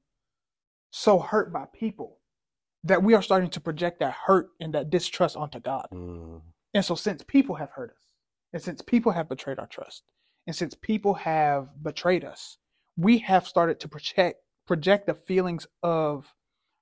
so 0.92 1.20
hurt 1.20 1.52
by 1.54 1.66
people 1.74 2.20
that 2.84 3.02
we 3.02 3.14
are 3.14 3.22
starting 3.22 3.50
to 3.52 3.60
project 3.62 4.00
that 4.00 4.14
hurt 4.14 4.50
and 4.60 4.74
that 4.74 4.90
distrust 4.90 5.36
onto 5.38 5.60
God. 5.60 5.88
Mm, 5.94 6.42
And 6.74 6.84
so 6.84 6.96
since 6.96 7.24
people 7.24 7.56
have 7.56 7.70
hurt 7.72 7.92
us, 7.92 7.98
and 8.54 8.62
since 8.62 8.82
people 8.82 9.12
have 9.12 9.30
betrayed 9.30 9.60
our 9.60 9.68
trust, 9.68 10.04
and 10.48 10.56
since 10.56 10.76
people 10.76 11.14
have 11.16 11.70
betrayed 11.84 12.24
us, 12.24 12.58
we 12.98 13.20
have 13.20 13.48
started 13.48 13.80
to 13.82 13.88
project 13.88 14.42
project 14.68 15.08
the 15.08 15.14
feelings 15.14 15.68
of 15.84 16.34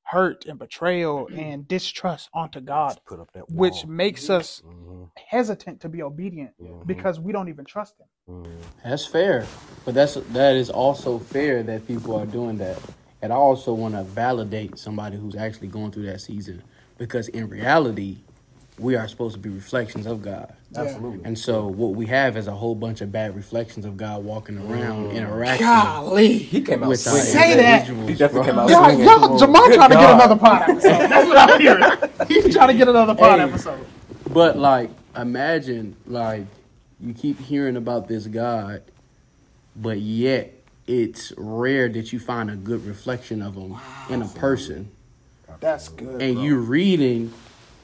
hurt 0.03 0.45
and 0.45 0.59
betrayal 0.59 1.27
and 1.35 1.67
distrust 1.67 2.29
onto 2.33 2.59
God, 2.61 2.99
put 3.05 3.19
up 3.19 3.31
that 3.33 3.49
which 3.49 3.83
wall. 3.83 3.87
makes 3.87 4.29
us 4.29 4.61
Mhm, 4.65 5.09
hesitant 5.27 5.81
to 5.81 5.89
be 5.89 6.01
obedient 6.01 6.51
mhm, 6.61 6.85
because 6.85 7.19
we 7.19 7.31
don't 7.31 7.49
even 7.49 7.65
trust 7.65 7.95
him. 7.99 8.07
mhm. 8.29 8.59
That's 8.83 9.05
fair, 9.05 9.45
but 9.85 9.93
that's 9.93 10.15
that 10.15 10.55
is 10.55 10.69
also 10.69 11.19
fair 11.19 11.63
that 11.63 11.87
people 11.87 12.15
are 12.15 12.25
doing 12.25 12.57
that. 12.57 12.77
And 13.21 13.33
I 13.33 13.35
also 13.35 13.73
want 13.73 13.95
to 13.95 14.03
validate 14.03 14.79
somebody 14.79 15.17
who's 15.17 15.35
actually 15.35 15.67
going 15.67 15.91
through 15.91 16.05
that 16.05 16.21
season 16.21 16.63
because 16.97 17.27
in 17.29 17.49
reality, 17.49 18.17
we 18.79 18.95
are 18.95 19.07
supposed 19.07 19.33
to 19.35 19.39
be 19.39 19.49
reflections 19.49 20.05
of 20.05 20.21
God. 20.21 20.53
absolutely. 20.75 21.19
And 21.25 21.37
so 21.37 21.67
what 21.67 21.95
we 21.95 22.05
have 22.07 22.37
is 22.37 22.47
a 22.47 22.51
whole 22.51 22.75
bunch 22.75 23.01
of 23.01 23.11
bad 23.11 23.35
reflections 23.35 23.85
of 23.85 23.97
God 23.97 24.23
walking 24.23 24.57
around, 24.57 25.07
Mm. 25.11 25.15
interacting 25.15 25.65
Golly. 25.65 26.37
he 26.37 26.61
came 26.61 26.83
out 26.83 26.89
with 26.89 26.99
swinging. 26.99 27.23
Say 27.23 27.55
that. 27.55 27.89
individuals, 27.89 28.09
He 28.09 28.15
definitely 28.15 28.51
bro. 28.51 28.51
came 28.51 28.59
out 28.59 28.69
Y'all, 28.69 28.83
swinging. 28.85 29.05
y'all, 29.05 29.37
Jamal 29.37 29.65
trying 29.71 29.89
to 29.89 29.95
get 29.95 30.09
another 30.13 30.35
pod 30.35 30.61
episode. 30.69 30.89
That's 31.09 31.27
what 31.27 31.37
I'm 31.37 31.59
hearing. 31.59 31.83
He's 32.27 32.53
trying 32.55 32.67
to 32.69 32.73
get 32.75 32.87
another 32.87 33.15
pod 33.15 33.39
Hey. 33.39 33.45
episode. 33.45 33.85
But 34.31 34.57
like, 34.57 34.91
imagine 35.17 35.95
like 36.05 36.45
you 37.01 37.13
keep 37.13 37.39
hearing 37.39 37.75
about 37.77 38.07
this 38.07 38.27
God, 38.27 38.83
but 39.75 39.99
yet 39.99 40.53
it's 40.87 41.33
rare 41.37 41.89
that 41.89 42.13
you 42.13 42.19
find 42.19 42.49
a 42.51 42.55
good 42.55 42.85
reflection 42.85 43.41
of 43.41 43.55
him 43.55 43.75
in 44.09 44.21
a 44.21 44.27
person. 44.27 44.89
That's 45.59 45.89
good. 45.89 46.21
and 46.21 46.41
you 46.41 46.57
reading 46.57 47.33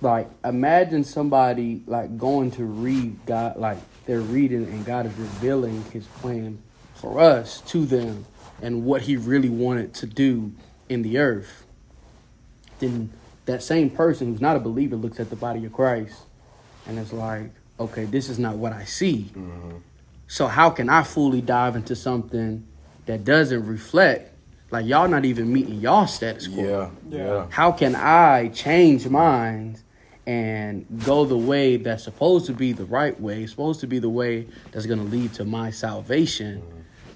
like 0.01 0.29
imagine 0.43 1.03
somebody 1.03 1.81
like 1.87 2.17
going 2.17 2.51
to 2.51 2.65
read 2.65 3.17
God 3.25 3.57
like 3.57 3.77
they're 4.05 4.19
reading 4.19 4.65
and 4.65 4.85
God 4.85 5.05
is 5.05 5.13
revealing 5.13 5.83
his 5.91 6.05
plan 6.05 6.61
for 6.95 7.19
us 7.19 7.61
to 7.61 7.85
them 7.85 8.25
and 8.61 8.85
what 8.85 9.01
he 9.03 9.17
really 9.17 9.49
wanted 9.49 9.93
to 9.95 10.05
do 10.05 10.51
in 10.89 11.01
the 11.01 11.17
earth. 11.17 11.65
Then 12.79 13.11
that 13.45 13.63
same 13.63 13.89
person 13.89 14.27
who's 14.27 14.41
not 14.41 14.55
a 14.55 14.59
believer 14.59 14.95
looks 14.95 15.19
at 15.19 15.29
the 15.29 15.35
body 15.35 15.65
of 15.65 15.73
Christ 15.73 16.21
and 16.87 16.99
it's 16.99 17.13
like, 17.13 17.51
okay, 17.79 18.05
this 18.05 18.29
is 18.29 18.37
not 18.37 18.55
what 18.55 18.73
I 18.73 18.85
see. 18.85 19.31
Mm-hmm. 19.33 19.77
So 20.27 20.47
how 20.47 20.69
can 20.69 20.89
I 20.89 21.03
fully 21.03 21.41
dive 21.41 21.75
into 21.75 21.95
something 21.95 22.65
that 23.05 23.23
doesn't 23.23 23.65
reflect 23.65 24.33
like 24.71 24.85
y'all 24.85 25.07
not 25.07 25.25
even 25.25 25.51
meeting 25.53 25.79
y'all 25.79 26.07
status 26.07 26.47
quo? 26.47 26.91
Yeah, 27.09 27.17
yeah. 27.17 27.47
how 27.49 27.71
can 27.71 27.95
I 27.95 28.49
change 28.49 29.07
minds 29.07 29.83
and 30.27 30.85
go 31.05 31.25
the 31.25 31.37
way 31.37 31.77
that's 31.77 32.03
supposed 32.03 32.45
to 32.47 32.53
be 32.53 32.71
the 32.71 32.85
right 32.85 33.19
way, 33.19 33.45
supposed 33.45 33.79
to 33.81 33.87
be 33.87 33.99
the 33.99 34.09
way 34.09 34.47
that's 34.71 34.85
going 34.85 34.99
to 34.99 35.05
lead 35.05 35.33
to 35.33 35.45
my 35.45 35.69
salvation, 35.69 36.61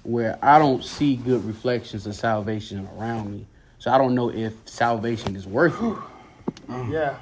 where 0.02 0.38
I 0.42 0.58
don't 0.58 0.84
see 0.84 1.16
good 1.16 1.44
reflections 1.44 2.06
of 2.06 2.14
salvation 2.14 2.88
around 2.96 3.30
me. 3.32 3.46
So 3.78 3.90
I 3.90 3.98
don't 3.98 4.14
know 4.14 4.30
if 4.30 4.54
salvation 4.66 5.36
is 5.36 5.46
worth 5.46 5.80
it. 5.82 5.96
Yeah. 6.88 7.16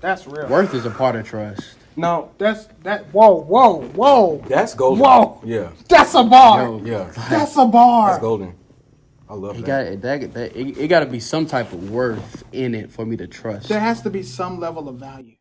That's 0.00 0.26
real. 0.26 0.46
Worth 0.46 0.72
is 0.74 0.86
a 0.86 0.90
part 0.90 1.16
of 1.16 1.26
trust. 1.26 1.74
No, 1.96 2.30
That's 2.38 2.66
that. 2.84 3.12
Whoa, 3.12 3.34
whoa, 3.42 3.82
whoa. 3.88 4.42
that's 4.48 4.74
golden. 4.74 5.04
Whoa. 5.04 5.40
Yeah, 5.44 5.70
That's 5.88 6.14
a 6.14 6.22
bar. 6.22 6.62
Yo, 6.62 6.82
yeah. 6.84 7.12
That's 7.28 7.56
a 7.56 7.66
bar. 7.66 8.10
That's 8.10 8.20
golden. 8.20 8.54
I 9.30 9.34
love 9.34 9.56
it 9.58 9.64
that. 9.64 10.00
got 10.00 10.02
that, 10.02 10.34
that 10.34 10.56
it, 10.56 10.76
it 10.76 10.88
got 10.88 11.00
to 11.00 11.06
be 11.06 11.20
some 11.20 11.46
type 11.46 11.72
of 11.72 11.90
worth 11.90 12.42
in 12.52 12.74
it 12.74 12.90
for 12.90 13.06
me 13.06 13.16
to 13.16 13.28
trust. 13.28 13.68
There 13.68 13.78
has 13.80 14.02
to 14.02 14.10
be 14.10 14.22
some 14.24 14.58
level 14.58 14.88
of 14.88 14.96
value. 14.96 15.36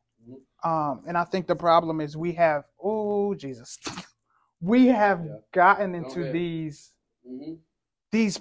Um, 0.64 1.04
and 1.08 1.18
I 1.18 1.24
think 1.24 1.48
the 1.48 1.56
problem 1.56 2.00
is 2.02 2.16
we 2.16 2.34
have. 2.34 2.66
Oh 2.84 3.34
Jesus, 3.34 3.80
we 4.62 4.88
have 4.88 5.26
Yeah. 5.26 5.38
gotten 5.54 5.96
into 5.96 6.22
ahead. 6.22 6.34
these 6.34 6.92
Mhm. 7.28 7.58
these 8.12 8.40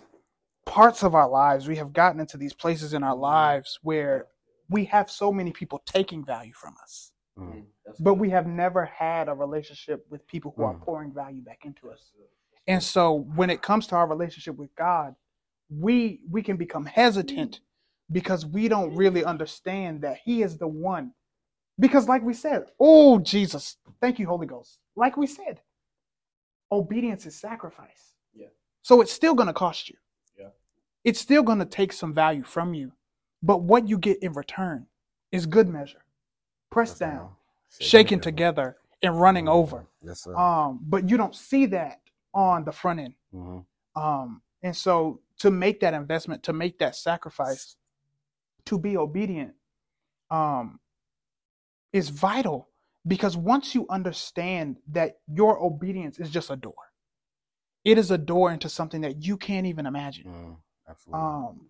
parts 0.67 1.03
of 1.03 1.15
our 1.15 1.29
lives. 1.29 1.67
We 1.67 1.77
have 1.77 1.93
gotten 1.95 2.21
into 2.21 2.37
these 2.37 2.53
places 2.53 2.93
in 2.93 3.03
our 3.03 3.17
lives 3.17 3.79
where 3.83 4.27
we 4.69 4.85
have 4.87 5.11
so 5.11 5.33
many 5.33 5.51
people 5.53 5.81
taking 5.87 6.25
value 6.25 6.53
from 6.53 6.75
us. 6.83 7.13
Mm. 7.39 7.65
but 8.01 8.15
we 8.15 8.31
have 8.31 8.47
never 8.49 8.85
had 8.85 9.29
a 9.29 9.35
relationship 9.35 10.05
with 10.11 10.27
people 10.27 10.53
who 10.57 10.65
are 10.65 10.75
Mm. 10.75 10.81
pouring 10.83 11.13
value 11.13 11.41
back 11.41 11.65
into 11.65 11.89
us. 11.89 12.13
And 12.67 12.83
so 12.83 13.13
when 13.35 13.49
it 13.49 13.63
comes 13.63 13.87
to 13.87 13.95
our 13.97 14.07
relationship 14.09 14.57
with 14.57 14.75
God, 14.75 15.15
we 15.71 16.21
we 16.31 16.43
can 16.43 16.57
become 16.57 16.87
hesitant 16.87 17.61
because 18.11 18.47
we 18.47 18.69
don't 18.69 18.95
really 18.95 19.25
understand 19.25 20.01
that 20.03 20.19
he 20.25 20.43
is 20.43 20.57
the 20.57 20.69
one. 20.69 21.13
Because 21.79 22.09
like 22.09 22.23
we 22.23 22.35
said, 22.35 22.67
oh 22.81 23.19
Jesus, 23.19 23.77
thank 24.01 24.19
you 24.19 24.27
Holy 24.27 24.47
Ghost. 24.47 24.79
Like 24.97 25.17
we 25.17 25.27
said, 25.27 25.61
obedience 26.73 27.27
is 27.27 27.37
sacrifice. 27.37 28.15
Yeah. 28.35 28.49
So 28.83 29.01
it's 29.01 29.13
still 29.13 29.35
going 29.35 29.47
to 29.47 29.53
cost 29.53 29.89
you. 29.89 29.97
Yeah. 30.39 30.49
It's 31.05 31.21
still 31.21 31.43
going 31.43 31.59
to 31.59 31.65
take 31.67 31.93
some 31.93 32.13
value 32.13 32.43
from 32.43 32.75
you. 32.75 32.93
But 33.43 33.63
what 33.63 33.89
you 33.89 33.99
get 33.99 34.21
in 34.23 34.33
return 34.33 34.87
is 35.31 35.47
good 35.47 35.69
measure. 35.69 36.05
Pressed 36.71 36.99
That's 36.99 37.13
down 37.13 37.25
now. 37.25 37.87
shaken 37.87 38.21
together 38.21 38.77
and 39.03 39.21
running 39.21 39.49
over. 39.49 39.87
Yes, 40.03 40.25
sir. 40.25 40.35
Um, 40.35 40.81
but 40.83 41.09
you 41.09 41.17
don't 41.17 41.35
see 41.35 41.67
that 41.67 42.01
on 42.35 42.65
the 42.65 42.73
front 42.73 43.01
end. 43.01 43.15
mm-hmm. 43.35 43.61
Um, 44.01 44.43
and 44.63 44.77
so 44.77 45.21
to 45.39 45.51
make 45.51 45.81
that 45.81 45.95
investment, 45.95 46.43
to 46.45 46.53
make 46.53 46.79
that 46.79 46.97
sacrifice, 46.97 47.77
to 48.67 48.79
be 48.79 48.97
obedient, 48.97 49.55
um, 50.31 50.81
is 51.93 52.09
vital 52.11 52.69
because 53.07 53.37
once 53.37 53.75
you 53.75 53.87
understand 53.89 54.77
that 54.89 55.19
your 55.27 55.63
obedience 55.63 56.19
is 56.19 56.31
just 56.31 56.51
a 56.51 56.57
door, 56.57 56.75
it 57.85 57.99
is 57.99 58.11
a 58.11 58.19
door 58.19 58.53
into 58.53 58.69
something 58.69 59.01
that 59.01 59.25
you 59.25 59.37
can't 59.37 59.67
even 59.67 59.87
imagine. 59.87 60.25
Mm, 60.27 60.57
absolutely. 60.89 61.21
Um, 61.21 61.61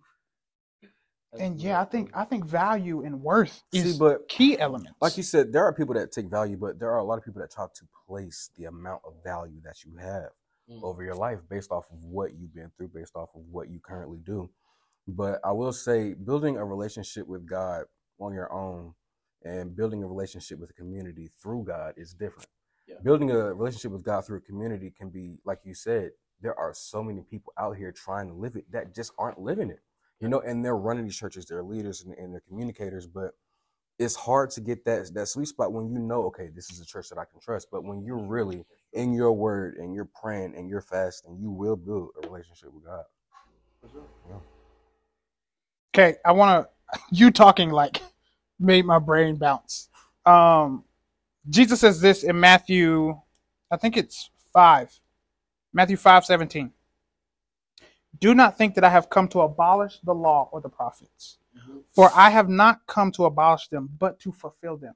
and 1.39 1.61
yeah, 1.61 1.79
I 1.79 1.85
think 1.85 2.09
I 2.15 2.25
think 2.25 2.43
value 2.43 3.03
and 3.03 3.21
worth 3.21 3.61
See, 3.71 3.79
is 3.79 3.97
but 3.97 4.27
key 4.27 4.57
elements. 4.57 4.97
like 4.99 5.15
you 5.15 5.23
said, 5.23 5.53
there 5.53 5.63
are 5.63 5.71
people 5.71 5.93
that 5.93 6.11
take 6.11 6.25
value, 6.25 6.57
but 6.57 6.79
there 6.79 6.91
are 6.91 6.97
a 6.97 7.03
lot 7.03 7.19
of 7.19 7.23
people 7.23 7.39
that 7.41 7.51
try 7.51 7.65
to 7.65 7.87
place 8.07 8.49
the 8.57 8.65
amount 8.65 9.01
of 9.05 9.13
value 9.23 9.61
that 9.63 9.85
you 9.85 9.95
have 9.97 10.29
Mm. 10.69 10.83
over 10.83 11.03
your 11.03 11.15
life 11.15 11.39
based 11.49 11.71
off 11.71 11.85
of 11.91 12.03
what 12.03 12.37
you've 12.37 12.53
been 12.53 12.71
through, 12.77 12.89
based 12.89 13.15
off 13.15 13.29
of 13.35 13.41
what 13.49 13.69
you 13.69 13.79
currently 13.79 14.19
do. 14.23 14.49
But 15.07 15.39
I 15.43 15.51
will 15.51 15.73
say, 15.73 16.13
building 16.13 16.57
a 16.57 16.65
relationship 16.65 17.25
with 17.27 17.47
God 17.47 17.85
on 18.19 18.33
your 18.33 18.53
own 18.53 18.93
and 19.43 19.75
building 19.75 20.03
a 20.03 20.07
relationship 20.07 20.59
with 20.59 20.69
a 20.69 20.73
community 20.73 21.29
through 21.41 21.63
God 21.63 21.95
is 21.97 22.13
different. 22.13 22.49
Yeah. 22.87 22.95
Building 23.03 23.31
a 23.31 23.53
relationship 23.53 23.91
with 23.91 24.03
God 24.03 24.25
through 24.25 24.37
a 24.37 24.41
community 24.41 24.93
can 24.95 25.09
be, 25.09 25.37
like 25.43 25.59
you 25.63 25.73
said, 25.73 26.11
there 26.41 26.57
are 26.57 26.73
so 26.73 27.03
many 27.03 27.21
people 27.21 27.51
out 27.57 27.75
here 27.75 27.91
trying 27.91 28.27
to 28.27 28.33
live 28.33 28.55
it 28.55 28.71
that 28.71 28.93
just 28.93 29.11
aren't 29.17 29.39
living 29.39 29.71
it. 29.71 29.79
You 30.19 30.27
know, 30.27 30.41
and 30.41 30.63
they're 30.63 30.77
running 30.77 31.05
these 31.05 31.17
churches, 31.17 31.45
they're 31.45 31.63
leaders 31.63 32.03
and, 32.03 32.13
and 32.13 32.33
they're 32.33 32.43
communicators, 32.47 33.07
but 33.07 33.31
it's 33.97 34.15
hard 34.15 34.51
to 34.51 34.61
get 34.61 34.85
that 34.85 35.13
that 35.13 35.27
sweet 35.27 35.47
spot 35.47 35.73
when 35.73 35.89
you 35.89 35.99
know, 35.99 36.23
okay, 36.25 36.49
this 36.53 36.69
is 36.71 36.79
a 36.79 36.85
church 36.85 37.09
that 37.09 37.17
I 37.17 37.25
can 37.25 37.39
trust. 37.39 37.69
But 37.71 37.83
when 37.83 38.03
you're 38.03 38.17
really 38.17 38.65
in 38.93 39.13
your 39.13 39.33
word 39.33 39.75
and 39.77 39.93
you're 39.93 40.09
praying 40.21 40.55
and 40.55 40.69
you're 40.69 40.81
fasting, 40.81 41.37
you 41.39 41.51
will 41.51 41.75
build 41.75 42.09
a 42.23 42.27
relationship 42.27 42.73
with 42.73 42.85
God. 42.85 43.03
Okay, 45.95 46.17
I 46.25 46.31
want 46.33 46.65
to. 46.65 46.69
You 47.11 47.31
talking 47.31 47.69
like 47.69 48.01
made 48.59 48.85
my 48.85 48.99
brain 48.99 49.35
bounce. 49.35 49.89
Um, 50.25 50.83
Jesus 51.49 51.81
says 51.81 52.01
this 52.01 52.23
in 52.23 52.39
Matthew, 52.39 53.19
I 53.71 53.77
think 53.77 53.97
it's 53.97 54.31
five, 54.53 54.99
Matthew 55.73 55.97
five 55.97 56.25
seventeen. 56.25 56.71
Do 58.19 58.33
not 58.35 58.57
think 58.57 58.75
that 58.75 58.83
I 58.83 58.89
have 58.89 59.09
come 59.09 59.27
to 59.29 59.41
abolish 59.41 59.99
the 60.03 60.13
law 60.15 60.49
or 60.51 60.61
the 60.61 60.69
prophets. 60.69 61.37
For 61.95 62.11
I 62.15 62.29
have 62.31 62.49
not 62.49 62.81
come 62.87 63.11
to 63.13 63.25
abolish 63.25 63.67
them, 63.69 63.89
but 63.99 64.19
to 64.21 64.31
fulfill 64.31 64.77
them. 64.77 64.95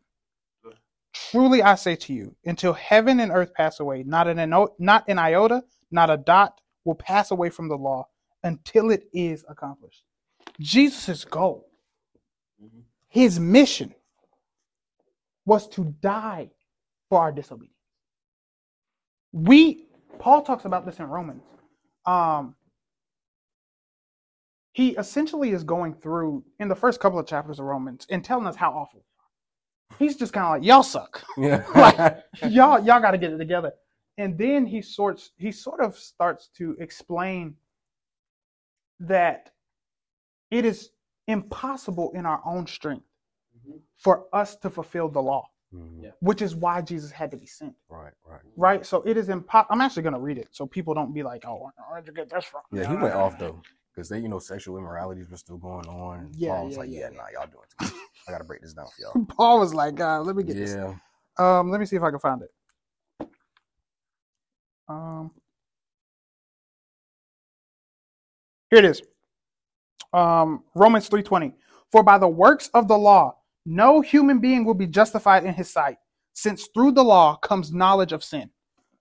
Truly 1.13 1.61
I 1.61 1.75
say 1.75 1.95
to 1.95 2.13
you, 2.13 2.35
until 2.45 2.73
heaven 2.73 3.19
and 3.19 3.31
earth 3.31 3.53
pass 3.53 3.79
away, 3.79 4.03
not 4.03 4.27
an, 4.27 4.49
not 4.79 5.07
an 5.07 5.19
iota, 5.19 5.63
not 5.91 6.09
a 6.09 6.17
dot 6.17 6.59
will 6.85 6.95
pass 6.95 7.31
away 7.31 7.49
from 7.49 7.69
the 7.69 7.77
law 7.77 8.07
until 8.43 8.89
it 8.89 9.05
is 9.13 9.45
accomplished. 9.47 10.03
Jesus' 10.59 11.23
goal, 11.23 11.69
his 13.07 13.39
mission, 13.39 13.93
was 15.45 15.67
to 15.69 15.93
die 16.01 16.49
for 17.09 17.19
our 17.19 17.31
disobedience. 17.31 17.73
We, 19.31 19.87
Paul 20.19 20.41
talks 20.41 20.65
about 20.65 20.85
this 20.85 20.99
in 20.99 21.05
Romans. 21.05 21.43
Um, 22.05 22.55
he 24.71 24.89
essentially 24.89 25.51
is 25.51 25.63
going 25.63 25.93
through 25.95 26.43
in 26.59 26.67
the 26.67 26.75
first 26.75 26.99
couple 26.99 27.19
of 27.19 27.27
chapters 27.27 27.59
of 27.59 27.65
Romans 27.65 28.07
and 28.09 28.23
telling 28.23 28.47
us 28.47 28.55
how 28.55 28.71
awful. 28.71 29.03
We 29.99 30.05
are. 30.05 30.09
He's 30.09 30.17
just 30.17 30.33
kind 30.33 30.45
of 30.45 30.51
like, 30.51 30.63
y'all 30.67 30.83
suck. 30.83 31.23
Yeah. 31.37 31.63
Like, 31.75 32.23
y'all, 32.51 32.79
y'all 32.83 33.01
got 33.01 33.11
to 33.11 33.17
get 33.17 33.31
it 33.33 33.37
together. 33.37 33.73
And 34.17 34.37
then 34.37 34.65
he 34.65 34.81
sorts, 34.81 35.31
he 35.37 35.51
sort 35.51 35.81
of 35.81 35.97
starts 35.97 36.49
to 36.57 36.75
explain 36.79 37.55
that 38.99 39.49
it 40.51 40.65
is 40.65 40.91
impossible 41.27 42.11
in 42.13 42.25
our 42.25 42.41
own 42.45 42.67
strength 42.67 43.05
Mhm. 43.67 43.79
for 43.97 44.25
us 44.33 44.55
to 44.57 44.69
fulfill 44.69 45.09
the 45.09 45.21
law, 45.21 45.47
Mhm. 45.73 46.03
Yeah. 46.03 46.11
which 46.19 46.41
is 46.41 46.55
why 46.55 46.81
Jesus 46.81 47.11
had 47.11 47.31
to 47.31 47.37
be 47.37 47.45
sent. 47.47 47.75
Right, 47.89 48.13
right. 48.25 48.41
Right? 48.55 48.85
So 48.85 49.01
it 49.03 49.17
is 49.17 49.29
impossible. 49.29 49.73
I'm 49.73 49.81
actually 49.81 50.03
going 50.03 50.13
to 50.13 50.19
read 50.19 50.37
it 50.37 50.49
so 50.51 50.67
people 50.67 50.93
don't 50.93 51.13
be 51.13 51.23
like, 51.23 51.43
oh, 51.45 51.71
where'd 51.89 52.05
you 52.05 52.13
get 52.13 52.29
this 52.29 52.45
from? 52.45 52.61
Yeah, 52.71 52.87
he 52.87 52.95
went 52.95 53.15
off 53.15 53.39
though, 53.39 53.61
because 53.93 54.09
they, 54.09 54.19
you 54.19 54.27
know, 54.29 54.39
sexual 54.39 54.77
immoralities 54.77 55.29
were 55.29 55.37
still 55.37 55.57
going 55.57 55.87
on. 55.87 56.19
And 56.19 56.35
Yeah, 56.35 56.55
Paul 56.55 56.65
was 56.65 56.73
yeah, 56.73 56.79
like, 56.79 56.89
yeah, 56.91 56.99
yeah, 56.99 57.09
yeah. 57.11 57.17
nah, 57.17 57.29
y'all 57.33 57.47
doing 57.47 57.65
too 57.69 57.85
much. 57.85 57.93
I 58.27 58.31
gotta 58.31 58.43
break 58.43 58.61
this 58.61 58.73
down 58.73 58.87
for 58.87 59.01
y'all. 59.01 59.25
Paul 59.29 59.59
was 59.59 59.73
like, 59.73 59.99
uh, 59.99 60.21
let 60.21 60.35
me 60.35 60.43
get 60.43 60.55
this. 60.55 60.75
Um, 61.37 61.69
let 61.71 61.79
me 61.79 61.85
see 61.85 61.95
if 61.95 62.03
I 62.03 62.09
can 62.09 62.19
find 62.19 62.41
it. 62.41 62.49
Um, 64.87 65.31
here 68.69 68.79
it 68.79 68.85
is. 68.85 69.01
Um, 70.13 70.63
Romans 70.75 71.07
three 71.07 71.23
twenty. 71.23 71.53
For 71.91 72.03
by 72.03 72.17
the 72.17 72.27
works 72.27 72.69
of 72.73 72.87
the 72.87 72.97
law, 72.97 73.35
no 73.65 74.01
human 74.01 74.39
being 74.39 74.65
will 74.65 74.73
be 74.73 74.87
justified 74.87 75.45
in 75.45 75.53
his 75.53 75.69
sight, 75.69 75.97
since 76.33 76.67
through 76.73 76.91
the 76.93 77.03
law 77.03 77.35
comes 77.37 77.71
knowledge 77.71 78.13
of 78.13 78.23
sin. 78.23 78.49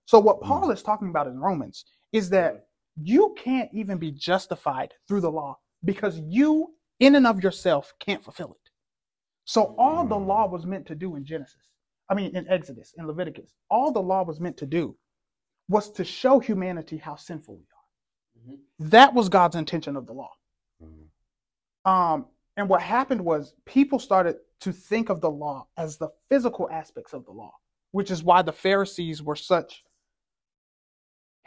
So 0.05 0.19
what 0.19 0.41
Paul 0.41 0.69
is 0.71 0.83
talking 0.83 1.09
about 1.09 1.27
in 1.27 1.39
Romans 1.39 1.85
is 2.11 2.29
that 2.29 2.67
you 3.01 3.35
can't 3.37 3.69
even 3.73 3.97
be 3.97 4.11
justified 4.11 4.93
through 5.07 5.21
the 5.21 5.31
law 5.31 5.57
because 5.85 6.19
you, 6.19 6.73
in 6.99 7.15
and 7.15 7.25
of 7.25 7.43
yourself, 7.43 7.93
can't 7.99 8.23
fulfill 8.23 8.51
it. 8.51 8.62
So 9.45 9.75
all 9.77 10.05
the 10.05 10.17
law 10.17 10.47
was 10.47 10.65
meant 10.65 10.85
to 10.87 10.95
do 10.95 11.15
in 11.15 11.25
Genesis, 11.25 11.69
I 12.09 12.13
mean 12.13 12.35
in 12.35 12.47
Exodus, 12.47 12.93
in 12.97 13.07
Leviticus, 13.07 13.53
all 13.69 13.91
the 13.91 14.01
law 14.01 14.23
was 14.23 14.39
meant 14.39 14.57
to 14.57 14.65
do 14.65 14.97
was 15.69 15.91
to 15.91 16.03
show 16.03 16.39
humanity 16.39 16.97
how 16.97 17.15
sinful 17.15 17.55
we 17.55 17.63
are. 17.63 18.55
Mhm. 18.55 18.59
That 18.91 19.13
was 19.13 19.29
God's 19.29 19.55
intention 19.55 19.95
of 19.95 20.05
the 20.05 20.13
law. 20.13 20.31
Mhm. 20.81 21.09
Um, 21.85 22.27
and 22.57 22.69
what 22.69 22.81
happened 22.81 23.23
was 23.23 23.53
people 23.65 23.99
started 23.99 24.39
to 24.59 24.71
think 24.71 25.09
of 25.09 25.21
the 25.21 25.31
law 25.31 25.67
as 25.77 25.97
the 25.97 26.09
physical 26.29 26.69
aspects 26.69 27.13
of 27.13 27.25
the 27.25 27.31
law, 27.31 27.53
which 27.91 28.11
is 28.11 28.23
why 28.23 28.41
the 28.41 28.53
Pharisees 28.53 29.21
were 29.21 29.35
such 29.35 29.83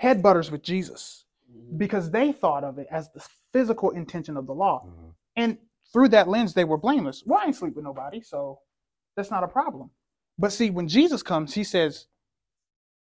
headbutters 0.00 0.50
with 0.50 0.62
Jesus 0.62 1.25
Mhm. 1.50 1.79
because 1.79 2.11
they 2.11 2.33
thought 2.33 2.65
of 2.65 2.79
it 2.79 2.87
as 2.91 3.11
the 3.12 3.21
physical 3.52 3.91
intention 3.91 4.37
of 4.37 4.47
the 4.47 4.54
law. 4.54 4.85
Mhm. 4.85 5.15
And 5.37 5.66
through 5.97 6.09
that 6.11 6.28
lens, 6.28 6.52
they 6.52 6.65
were 6.65 6.76
blameless. 6.76 7.23
Well, 7.25 7.41
I 7.43 7.47
ain't 7.47 7.56
sleep 7.56 7.75
with 7.75 7.85
nobody, 7.85 8.21
so 8.21 8.59
that's 9.17 9.30
not 9.30 9.43
a 9.43 9.49
problem. 9.49 9.89
But 10.39 10.52
see, 10.52 10.69
when 10.69 10.89
Jesus 10.89 11.23
comes, 11.23 11.54
he 11.54 11.65
says, 11.65 12.06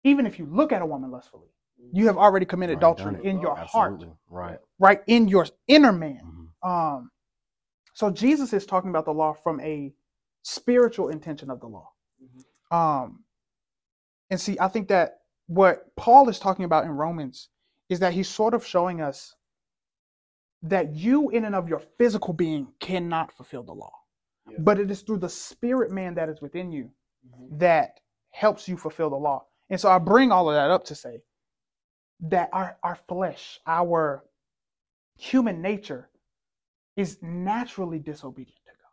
even 0.03 0.27
if 0.27 0.37
you 0.37 0.45
look 0.45 0.71
at 0.71 0.83
a 0.83 0.85
woman 0.85 1.09
lustfully, 1.09 1.47
you 1.91 2.05
have 2.05 2.17
already 2.17 2.45
committed 2.45 2.75
Right, 2.75 2.81
adultery 2.81 3.25
in 3.25 3.39
your 3.39 3.55
heart, 3.55 4.03
Right. 4.29 4.59
right? 4.77 5.01
In 5.07 5.27
your 5.27 5.47
inner 5.67 5.91
man. 5.91 6.51
Mhm. 6.63 6.69
Um, 6.69 7.11
so 7.95 8.11
Jesus 8.11 8.53
is 8.53 8.67
talking 8.67 8.91
about 8.91 9.05
the 9.05 9.13
law 9.13 9.33
from 9.33 9.59
a 9.61 9.91
spiritual 10.43 11.09
intention 11.09 11.49
of 11.49 11.59
the 11.59 11.67
law. 11.67 11.89
Mhm. 12.21 12.75
Um, 12.77 13.25
and 14.29 14.39
see, 14.39 14.55
I 14.59 14.67
think 14.67 14.89
that 14.89 15.21
what 15.47 15.95
Paul 15.95 16.29
is 16.29 16.37
talking 16.37 16.63
about 16.65 16.85
in 16.85 16.91
Romans 16.91 17.49
is 17.89 18.01
that 18.01 18.13
he's 18.13 18.29
sort 18.29 18.53
of 18.53 18.63
showing 18.63 19.01
us 19.01 19.35
that 20.63 20.95
you, 20.95 21.29
in 21.29 21.45
and 21.45 21.55
of 21.55 21.69
your 21.69 21.79
physical 21.79 22.33
being, 22.33 22.73
cannot 22.79 23.31
fulfill 23.31 23.63
the 23.63 23.73
law, 23.73 23.93
Yeah. 24.49 24.57
but 24.59 24.79
it 24.79 24.89
is 24.91 25.01
through 25.01 25.19
the 25.19 25.29
spirit 25.29 25.91
man 25.91 26.15
that 26.15 26.29
is 26.29 26.41
within 26.41 26.71
you 26.71 26.91
Mhm. 27.27 27.59
that 27.59 27.99
helps 28.31 28.67
you 28.67 28.77
fulfill 28.77 29.09
the 29.09 29.15
law. 29.17 29.45
And 29.69 29.79
so 29.79 29.89
I 29.89 29.99
bring 29.99 30.31
all 30.31 30.49
of 30.49 30.55
that 30.55 30.71
up 30.71 30.83
to 30.85 30.95
say 30.95 31.23
that 32.21 32.49
our, 32.53 32.77
our 32.83 32.95
flesh, 32.95 33.59
our 33.67 34.25
human 35.17 35.61
nature 35.61 36.09
is 36.95 37.21
naturally 37.21 37.99
disobedient 37.99 38.59
to 38.65 38.71
God. 38.71 38.91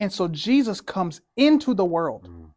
And 0.00 0.12
so 0.12 0.28
Jesus 0.28 0.80
comes 0.80 1.20
into 1.36 1.74
the 1.74 1.84
world 1.84 2.28
Mhm. 2.28 2.54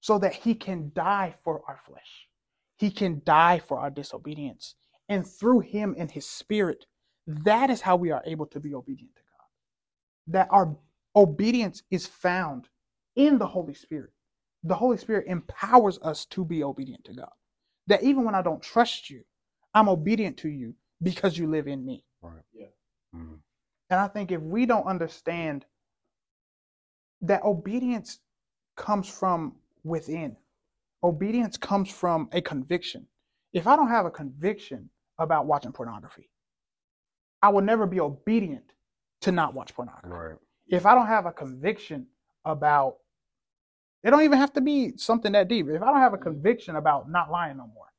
so 0.00 0.18
that 0.18 0.34
he 0.34 0.54
can 0.54 0.92
die 0.94 1.32
for 1.42 1.62
our 1.68 1.78
flesh. 1.78 2.28
He 2.76 2.90
can 2.90 3.22
die 3.24 3.58
for 3.58 3.78
our 3.78 3.90
disobedience. 3.90 4.76
And 5.08 5.26
through 5.26 5.60
him 5.60 5.94
and 5.98 6.10
his 6.10 6.26
spirit, 6.26 6.86
that 7.44 7.70
is 7.70 7.80
how 7.80 7.96
we 7.96 8.10
are 8.10 8.22
able 8.26 8.46
to 8.46 8.60
be 8.60 8.74
obedient 8.74 9.14
to 9.16 9.22
God. 9.22 9.46
That 10.32 10.48
our 10.50 10.76
obedience 11.16 11.82
is 11.90 12.06
found 12.06 12.68
in 13.16 13.38
the 13.38 13.46
Holy 13.46 13.74
Spirit. 13.74 14.12
The 14.64 14.74
Holy 14.74 14.96
Spirit 14.96 15.26
empowers 15.28 15.98
us 16.02 16.26
to 16.26 16.44
be 16.44 16.62
obedient 16.64 17.04
to 17.06 17.14
God. 17.14 17.32
That 17.86 18.02
even 18.02 18.24
when 18.24 18.34
I 18.34 18.42
don't 18.42 18.62
trust 18.62 19.10
you, 19.10 19.24
I'm 19.74 19.88
obedient 19.88 20.36
to 20.38 20.48
you 20.48 20.74
because 21.02 21.38
you 21.38 21.48
live 21.48 21.68
in 21.68 21.84
me. 21.84 22.04
Right. 22.22 22.42
Yeah. 22.52 22.66
Mhm. 23.14 23.40
And 23.90 24.00
I 24.00 24.08
think 24.08 24.32
if 24.32 24.40
we 24.42 24.66
don't 24.66 24.86
understand 24.86 25.66
that 27.22 27.42
obedience 27.44 28.20
comes 28.76 29.08
from 29.08 29.56
within, 29.84 30.36
obedience 31.02 31.56
comes 31.56 31.90
from 31.90 32.28
a 32.32 32.40
conviction. 32.40 33.06
If 33.52 33.66
I 33.66 33.76
don't 33.76 33.88
have 33.88 34.06
a 34.06 34.10
conviction 34.10 34.90
about 35.18 35.46
watching 35.46 35.72
pornography, 35.72 36.30
I 37.42 37.48
will 37.48 37.62
never 37.62 37.86
be 37.86 38.00
obedient 38.00 38.74
to 39.22 39.32
not 39.32 39.54
watch 39.54 39.74
pornography. 39.74 40.08
Right. 40.08 40.36
If 40.68 40.86
I 40.86 40.94
don't 40.94 41.06
have 41.06 41.26
a 41.26 41.32
conviction 41.32 42.06
about, 42.44 42.96
it 44.02 44.10
don't 44.10 44.22
even 44.22 44.38
have 44.38 44.52
to 44.54 44.60
be 44.60 44.96
something 44.96 45.32
that 45.32 45.48
deep. 45.48 45.68
If 45.68 45.82
I 45.82 45.86
don't 45.86 46.00
have 46.00 46.14
a 46.14 46.18
conviction 46.18 46.76
about 46.76 47.10
not 47.10 47.30
lying 47.30 47.56
no 47.58 47.66
more, 47.66 47.92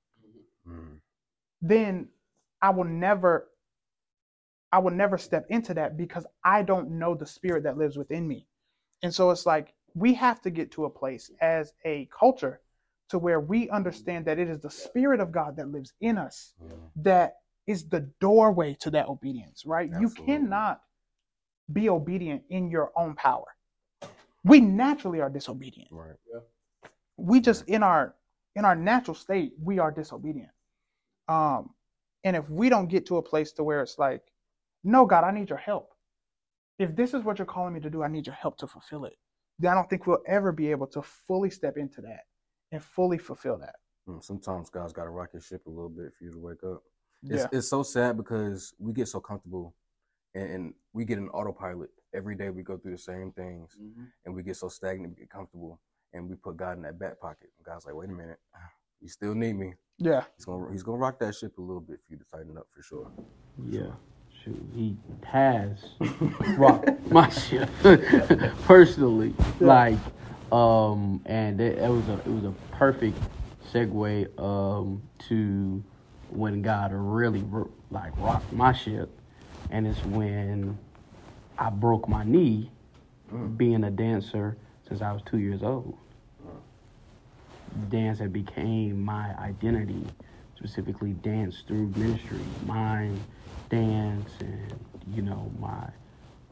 Mhm. 0.68 1.02
then 1.62 2.10
I 2.62 2.70
will 2.72 2.86
never 2.86 3.48
I 4.74 4.80
will 4.80 4.92
never 4.92 5.18
step 5.18 5.46
into 5.50 5.74
that 5.74 5.98
because 5.98 6.26
I 6.46 6.64
don't 6.64 6.92
know 6.92 7.14
the 7.14 7.26
spirit 7.26 7.64
that 7.64 7.78
lives 7.78 7.98
within 7.98 8.26
me. 8.26 8.48
And 9.04 9.14
so 9.14 9.30
it's 9.30 9.46
like 9.46 9.74
we 9.96 10.14
have 10.14 10.42
to 10.44 10.50
get 10.50 10.72
to 10.72 10.86
a 10.86 10.90
place 10.90 11.30
as 11.42 11.74
a 11.84 12.06
culture 12.06 12.62
to 13.10 13.20
where 13.20 13.42
we 13.42 13.70
understand 13.70 14.24
that 14.26 14.40
it 14.40 14.48
is 14.48 14.62
the 14.62 14.70
spirit 14.70 15.20
of 15.20 15.34
God 15.34 15.58
that 15.58 15.68
lives 15.68 15.92
in 16.00 16.18
us 16.18 16.54
Mhm. 16.64 16.92
that 17.04 17.42
is 17.72 17.90
the 17.90 18.02
doorway 18.22 18.76
to 18.82 18.92
that 18.92 19.10
obedience, 19.10 19.66
right? 19.66 19.90
You 20.02 20.10
cannot 20.28 20.82
be 21.74 21.90
obedient 21.90 22.44
in 22.50 22.70
your 22.72 22.92
own 22.98 23.16
power. 23.16 23.48
We 24.46 24.62
naturally 24.62 25.22
are 25.22 25.30
disobedient 25.32 25.90
Right. 25.92 26.16
we 27.18 27.40
just 27.42 27.68
in 27.70 27.84
our 27.84 28.16
in 28.56 28.66
our 28.66 28.76
natural 28.76 29.16
state 29.16 29.54
we 29.64 29.80
are 29.80 29.92
disobedient 29.92 30.50
um 31.30 31.72
and 32.24 32.36
if 32.36 32.50
we 32.50 32.70
don't 32.70 32.88
get 32.90 33.06
to 33.08 33.18
a 33.18 33.22
place 33.22 33.52
to 33.54 33.64
where 33.64 33.82
it's 33.82 34.00
like 34.00 34.22
no 34.84 35.06
god 35.06 35.24
i 35.24 35.32
need 35.32 35.50
your 35.50 35.60
help 35.60 35.92
if 36.80 36.96
this 36.96 37.14
is 37.14 37.24
what 37.24 37.40
you're 37.40 37.46
calling 37.46 37.74
me 37.74 37.80
to 37.80 37.90
do 37.90 38.04
i 38.04 38.08
need 38.10 38.26
your 38.28 38.36
help 38.36 38.58
to 38.58 38.68
fulfill 38.68 39.06
it 39.06 39.18
then 39.60 39.72
i 39.72 39.76
don't 39.76 39.90
think 39.90 40.08
we'll 40.08 40.24
ever 40.28 40.52
be 40.52 40.72
able 40.72 40.88
to 40.88 41.02
fully 41.28 41.50
step 41.52 41.78
into 41.78 42.02
that 42.02 42.22
and 42.72 42.84
fully 42.84 43.18
fulfill 43.18 43.58
that 43.58 43.76
Mm, 44.10 44.24
Sometimes 44.24 44.70
God's 44.70 44.94
got 44.94 45.06
to 45.06 45.12
rock 45.12 45.30
your 45.34 45.42
ship 45.42 45.68
a 45.68 45.70
little 45.70 45.90
bit 45.90 46.14
for 46.18 46.26
you 46.26 46.32
to 46.32 46.40
wake 46.40 46.64
up. 46.64 46.84
It's, 47.30 47.44
yeah 47.44 47.48
it's 47.52 47.68
so 47.70 47.84
sad 47.84 48.18
because 48.18 48.74
we 48.80 48.94
get 48.94 49.08
so 49.08 49.20
comfortable 49.20 49.76
and, 50.34 50.50
and 50.50 50.74
we 50.94 51.06
get 51.06 51.18
an 51.20 51.30
autopilot. 51.30 51.90
Every 52.14 52.36
day 52.36 52.50
we 52.50 52.64
go 52.64 52.78
through 52.78 52.92
the 52.94 52.98
same 52.98 53.32
things 53.32 53.78
Mhm. 53.80 54.08
and 54.26 54.36
we 54.36 54.44
get 54.44 54.56
so 54.58 54.68
stagnant, 54.70 55.14
we 55.16 55.22
get 55.22 55.30
comfortable, 55.30 55.80
and 56.14 56.30
we 56.30 56.36
put 56.36 56.58
God 56.58 56.78
in 56.78 56.84
that 56.84 57.00
back 57.00 57.20
pocket. 57.20 57.50
And 57.58 57.66
God's 57.66 57.86
like, 57.86 57.96
wait 57.96 58.10
a 58.10 58.14
minute, 58.14 58.40
you 59.02 59.08
still 59.08 59.36
need 59.36 59.54
me. 59.54 59.74
yeah 60.00 60.24
He's 60.38 60.46
gonna 60.46 60.72
he's 60.72 60.84
gonna 60.84 60.98
rock 60.98 61.20
that 61.20 61.36
ship 61.36 61.58
a 61.58 61.62
little 61.62 61.82
bit 61.82 62.00
for 62.06 62.14
you 62.14 62.18
to 62.18 62.26
tighten 62.26 62.58
up 62.58 62.68
for 62.74 62.82
sure. 62.82 63.12
Yeah, 63.70 63.92
shoot, 64.44 64.62
he 64.74 64.98
has 65.26 65.78
rocked 66.58 66.90
my 67.12 67.30
ship 67.30 67.70
personally. 68.64 69.34
Like, 69.60 70.00
um, 70.52 71.22
and 71.26 71.62
it, 71.62 71.78
it 71.78 71.90
was 71.90 72.08
a 72.10 72.14
it 72.14 72.28
was 72.28 72.44
a 72.46 72.54
perfect 72.76 73.18
segue 73.72 74.28
um 74.40 75.02
to 75.30 75.84
when 76.32 76.62
God 76.62 76.92
really 76.94 77.44
like 77.92 78.14
rocked 78.18 78.54
my 78.54 78.74
ship, 78.74 79.22
and 79.70 79.88
it's 79.88 80.06
when 80.06 80.80
I 81.58 81.70
broke 81.72 82.08
my 82.10 82.24
knee 82.24 82.72
Mm. 83.34 83.58
being 83.58 83.84
a 83.86 83.92
dancer 83.92 84.58
since 84.88 85.02
I 85.02 85.14
was 85.14 85.22
two 85.24 85.40
years 85.40 85.64
old. 85.64 85.98
Dance 87.90 88.20
had 88.20 88.34
became 88.34 89.02
my 89.04 89.36
identity, 89.40 90.12
specifically 90.56 91.14
dance 91.14 91.64
through 91.68 91.94
ministry, 91.96 92.54
mine, 92.62 93.26
dance, 93.70 94.32
and 94.42 94.80
you 95.08 95.22
know 95.22 95.52
my 95.60 95.90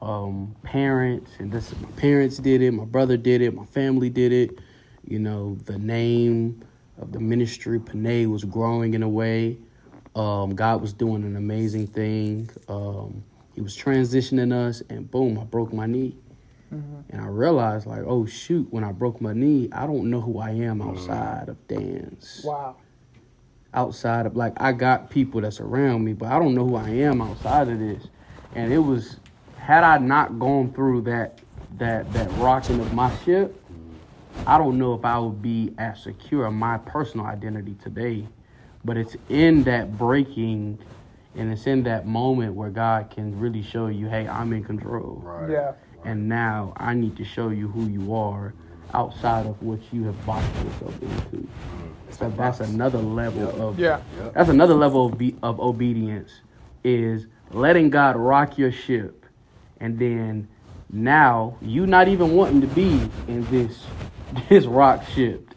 um, 0.02 0.56
parents, 0.64 1.34
and 1.40 1.52
this 1.52 1.74
my 1.80 1.92
parents 1.92 2.38
did 2.38 2.62
it, 2.62 2.72
my 2.72 2.86
brother 2.86 3.18
did 3.18 3.42
it, 3.42 3.54
my 3.54 3.66
family 3.66 4.10
did 4.10 4.32
it. 4.32 4.60
You 5.06 5.20
know 5.20 5.58
the 5.66 5.78
name 5.78 6.64
of 6.98 7.12
the 7.12 7.20
ministry, 7.20 7.80
Panay, 7.80 8.26
was 8.28 8.46
growing 8.46 8.94
in 8.94 9.04
a 9.04 9.10
way. 9.10 9.58
Um, 10.16 10.56
God 10.56 10.82
was 10.82 10.94
doing 10.94 11.24
an 11.24 11.36
amazing 11.36 11.88
thing. 11.88 12.50
Um, 12.68 13.24
he 13.56 13.62
was 13.62 13.78
transitioning 13.78 14.52
us, 14.52 14.82
and 14.90 15.10
boom, 15.10 15.38
I 15.38 15.44
broke 15.44 15.74
my 15.74 15.86
knee. 15.86 16.18
And 16.72 17.20
I 17.20 17.26
realized, 17.26 17.88
like, 17.88 18.04
oh 18.06 18.28
shoot, 18.28 18.68
when 18.70 18.84
I 18.84 18.92
broke 18.92 19.22
my 19.22 19.34
knee, 19.34 19.70
I 19.72 19.88
don't 19.88 20.12
know 20.12 20.22
who 20.22 20.38
I 20.38 20.52
am 20.52 20.84
outside 20.84 21.50
of 21.50 21.68
dance. 21.68 22.44
Wow. 22.46 22.76
Outside 23.74 24.28
of, 24.28 24.36
like, 24.36 24.54
I 24.58 24.72
got 24.72 25.10
people 25.10 25.42
that's 25.42 25.60
around 25.60 26.04
me, 26.04 26.14
but 26.14 26.32
I 26.32 26.38
don't 26.38 26.54
know 26.54 26.68
who 26.68 26.76
I 26.76 26.90
am 26.90 27.24
outside 27.24 27.70
of 27.70 27.80
this. 27.80 28.04
And 28.54 28.72
it 28.72 28.78
was, 28.78 29.18
had 29.58 29.84
I 29.84 29.98
not 29.98 30.38
gone 30.38 30.72
through 30.72 31.02
that, 31.02 31.40
that, 31.80 32.12
that 32.14 32.30
rocking 32.38 32.80
of 32.80 32.94
my 32.94 33.16
ship, 33.26 33.60
I 34.46 34.60
don't 34.60 34.78
know 34.78 34.94
if 34.94 35.04
I 35.04 35.18
would 35.18 35.42
be 35.42 35.74
as 35.80 36.04
secure 36.04 36.46
in 36.46 36.54
my 36.54 36.78
personal 36.78 37.26
identity 37.26 37.76
today. 37.82 38.28
But 38.90 38.98
it's 38.98 39.16
in 39.30 39.66
that 39.66 40.00
breaking 40.00 40.80
and 41.36 41.52
it's 41.52 41.68
in 41.68 41.84
that 41.84 42.08
moment 42.08 42.56
where 42.56 42.72
God 42.72 43.12
can 43.12 43.40
really 43.40 43.62
show 43.62 43.86
you, 43.86 44.08
hey, 44.08 44.28
I'm 44.28 44.52
in 44.52 44.64
control. 44.64 45.22
Right. 45.24 45.52
Yeah. 45.52 45.74
And 46.06 46.28
now 46.28 46.74
I 46.76 46.96
need 46.96 47.16
to 47.18 47.24
show 47.24 47.50
you 47.50 47.68
who 47.68 47.86
you 47.86 48.16
are 48.16 48.52
outside 48.96 49.46
of 49.46 49.62
what 49.62 49.80
you 49.94 50.06
have 50.06 50.26
boxed 50.26 50.56
yourself 50.56 51.00
into. 51.04 51.38
Mm-hmm. 51.38 51.88
So 52.10 52.32
that's 52.32 52.62
another 52.62 52.98
level 52.98 53.62
of 53.62 53.78
Yeah. 53.78 54.02
Yep. 54.18 54.34
that's 54.34 54.50
another 54.50 54.74
level 54.74 55.06
of, 55.06 55.20
be, 55.20 55.36
of 55.44 55.60
obedience 55.60 56.32
is 56.84 57.28
letting 57.52 57.92
God 57.92 58.16
rock 58.16 58.58
your 58.58 58.72
ship, 58.72 59.24
and 59.80 60.00
then 60.00 60.48
now 60.92 61.56
you 61.62 61.86
not 61.86 62.08
even 62.08 62.32
wanting 62.32 62.62
to 62.62 62.68
be 62.68 63.08
in 63.28 63.46
this 63.52 63.86
this 64.50 64.66
rock 64.66 65.06
ship, 65.10 65.54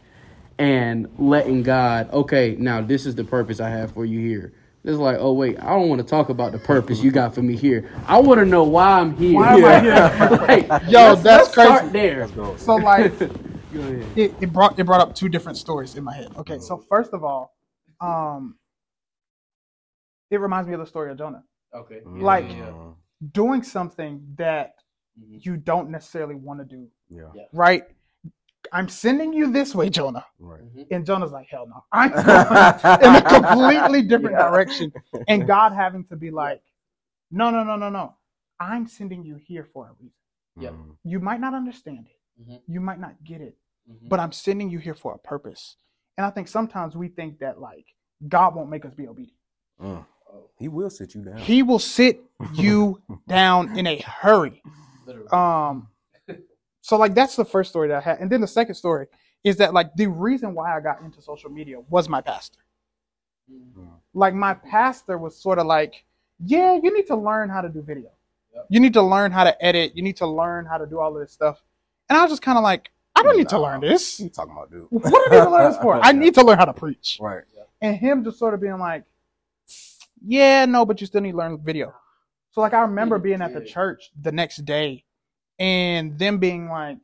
and 0.59 1.09
letting 1.19 1.63
God 1.63 2.11
okay 2.13 2.57
now 2.59 2.81
this 2.83 3.07
is 3.07 3.15
the 3.15 3.25
purpose 3.25 3.61
I 3.61 3.69
have 3.71 3.93
for 3.93 4.05
you 4.05 4.21
here. 4.21 4.53
It's 4.85 4.99
like 4.99 5.17
oh 5.21 5.33
wait 5.33 5.59
I 5.61 5.71
don't 5.71 5.89
want 5.89 6.01
to 6.01 6.07
talk 6.07 6.29
about 6.29 6.53
the 6.53 6.59
purpose 6.59 7.03
you 7.03 7.11
got 7.11 7.35
for 7.35 7.43
me 7.43 7.57
here. 7.57 7.89
I 8.07 8.21
want 8.21 8.41
to 8.41 8.47
know 8.47 8.65
why 8.65 9.01
I'm 9.01 9.17
here. 9.17 9.35
Why 9.35 9.57
am 9.57 9.65
I 9.65 9.81
here? 10.29 10.39
Like, 10.69 10.69
Yo, 10.91 11.01
let's- 11.01 11.23
that's 11.23 11.25
let's 11.25 11.53
start 11.53 11.81
crazy. 11.83 11.93
there. 11.93 12.29
So 12.59 12.77
like 12.77 13.13
it, 13.73 14.35
it 14.41 14.53
brought 14.53 14.79
it 14.79 14.85
brought 14.85 15.01
up 15.01 15.15
two 15.15 15.29
different 15.29 15.57
stories 15.59 15.95
in 15.97 16.05
my 16.05 16.15
head. 16.15 16.29
Okay, 16.37 16.59
so 16.59 16.77
first 16.89 17.13
of 17.13 17.23
all, 17.25 17.55
um 18.01 18.57
it 20.31 20.41
reminds 20.41 20.67
me 20.69 20.75
of 20.75 20.81
the 20.81 20.87
story 20.87 21.11
of 21.11 21.19
Jonah. 21.19 21.45
Okay. 21.75 22.01
Like- 22.07 22.45
Mm, 22.49 22.95
Doing 23.33 23.63
something 23.63 24.21
that 24.37 24.75
Mhm. 25.17 25.45
you 25.47 25.57
don't 25.57 25.91
necessarily 25.91 26.35
want 26.35 26.59
to 26.59 26.65
do, 26.65 26.89
yeah. 27.09 27.31
Yeah. 27.35 27.43
right? 27.53 27.85
I'm 28.73 28.89
sending 28.89 29.33
you 29.33 29.53
this 29.53 29.75
way, 29.75 29.91
Jonah. 29.91 30.25
Right. 30.39 30.63
And 30.91 31.07
Jonah's 31.07 31.33
like, 31.33 31.49
hell 31.51 31.67
no. 31.69 31.85
I'm 31.93 32.11
going 32.11 33.03
in 33.03 33.17
a 33.17 33.23
completely 33.23 34.03
different 34.03 34.37
Yeah. 34.39 34.49
direction. 34.49 34.93
And 35.29 35.47
God 35.49 35.73
having 35.75 36.05
to 36.07 36.17
be 36.17 36.31
like, 36.31 36.63
no, 37.31 37.51
no, 37.51 37.65
no, 37.65 37.77
no, 37.77 37.91
no. 37.91 38.15
I'm 38.61 38.87
sending 38.87 39.25
you 39.25 39.37
here 39.37 39.69
for 39.73 39.87
a 39.89 39.93
reason. 40.01 40.15
Yep. 40.61 40.73
Mm, 40.75 40.97
You 41.05 41.21
might 41.21 41.41
not 41.41 41.55
understand 41.55 42.07
it. 42.09 42.43
Mhm. 42.51 42.61
You 42.67 42.81
might 42.81 43.01
not 43.01 43.23
get 43.25 43.41
it. 43.41 43.57
Mhm. 43.91 44.09
But 44.09 44.21
I'm 44.21 44.33
sending 44.33 44.71
you 44.71 44.79
here 44.79 44.95
for 44.95 45.15
a 45.15 45.19
purpose. 45.19 45.77
And 46.17 46.27
I 46.27 46.31
think 46.31 46.49
sometimes 46.49 46.97
we 46.97 47.09
think 47.09 47.39
that 47.41 47.61
like 47.61 47.87
God 48.29 48.55
won't 48.55 48.71
make 48.71 48.85
us 48.85 48.95
be 48.95 49.07
obedient. 49.09 49.39
mm. 49.81 50.07
He 50.59 50.69
will 50.69 50.91
sit 50.91 51.15
you 51.15 51.23
down. 51.23 51.39
He 51.39 51.63
will 51.63 51.79
sit 51.79 52.23
you 52.55 53.03
down 53.29 53.77
in 53.77 53.87
a 53.87 53.99
hurry. 53.99 54.63
Literally. 55.07 55.29
Um 55.31 55.89
so 56.83 56.97
like 56.97 57.15
that's 57.15 57.37
the 57.37 57.45
first 57.45 57.71
story 57.71 57.89
that 57.89 57.97
I 57.97 58.01
had. 58.01 58.19
And 58.19 58.31
then 58.31 58.41
the 58.41 58.47
second 58.47 58.75
story 58.75 59.07
is 59.45 59.57
that 59.57 59.73
like 59.73 59.95
the 59.95 60.09
reason 60.09 60.53
why 60.55 60.77
I 60.77 60.81
got 60.81 61.01
into 61.01 61.23
social 61.23 61.51
media 61.51 61.81
was 61.89 62.09
my 62.09 62.21
pastor. 62.21 62.59
Mhm. 63.51 63.89
Like 64.15 64.35
my 64.35 64.55
pastor 64.55 65.17
was 65.17 65.37
sort 65.37 65.59
of 65.59 65.67
like, 65.67 66.05
yeah, 66.45 66.75
you 66.75 66.95
need 66.95 67.07
to 67.07 67.17
learn 67.17 67.49
how 67.49 67.61
to 67.61 67.69
do 67.69 67.83
video. 67.83 68.11
Yep. 68.55 68.67
You 68.69 68.81
need 68.81 68.93
to 68.95 69.03
learn 69.03 69.33
how 69.33 69.45
to 69.45 69.65
edit. 69.65 69.97
You 69.97 70.03
need 70.03 70.17
to 70.17 70.27
learn 70.27 70.67
how 70.67 70.77
to 70.77 70.87
do 70.87 70.99
all 70.99 71.15
of 71.15 71.21
this 71.21 71.33
stuff. 71.33 71.63
And 72.09 72.19
I 72.19 72.23
was 72.23 72.33
just 72.33 72.43
kind 72.43 72.59
of 72.59 72.65
like, 72.65 72.91
I 73.15 73.23
don't 73.23 73.37
need 73.37 73.49
to 73.51 73.61
learn 73.61 73.81
this. 73.81 74.19
What 74.19 74.25
you 74.25 74.31
talking 74.31 74.53
about, 74.53 74.71
dude? 74.71 74.87
What 74.91 75.05
do 75.05 75.17
I 75.17 75.39
need 75.39 75.45
to 75.45 75.51
learn 75.51 75.73
this 75.73 75.81
for? 75.81 76.01
I 76.03 76.13
need 76.13 76.35
to 76.35 76.45
learn 76.45 76.59
how 76.59 76.65
to 76.65 76.73
preach. 76.75 77.19
Right. 77.21 77.45
And 77.81 77.97
him 77.97 78.25
just 78.25 78.39
sort 78.39 78.55
of 78.55 78.61
being 78.61 78.79
like, 78.79 79.05
yeah, 80.25 80.65
no, 80.67 80.85
but 80.85 81.01
you 81.01 81.07
still 81.07 81.21
need 81.21 81.33
to 81.33 81.37
learn 81.37 81.59
video. 81.59 81.95
So 82.51 82.61
like 82.61 82.75
I 82.75 82.83
remember 82.83 83.19
being 83.19 83.41
at 83.41 83.55
the 83.55 83.65
church 83.65 84.11
the 84.21 84.33
next 84.33 84.65
day 84.65 85.05
and 85.59 86.19
them 86.19 86.39
being 86.39 86.69
like 86.69 86.99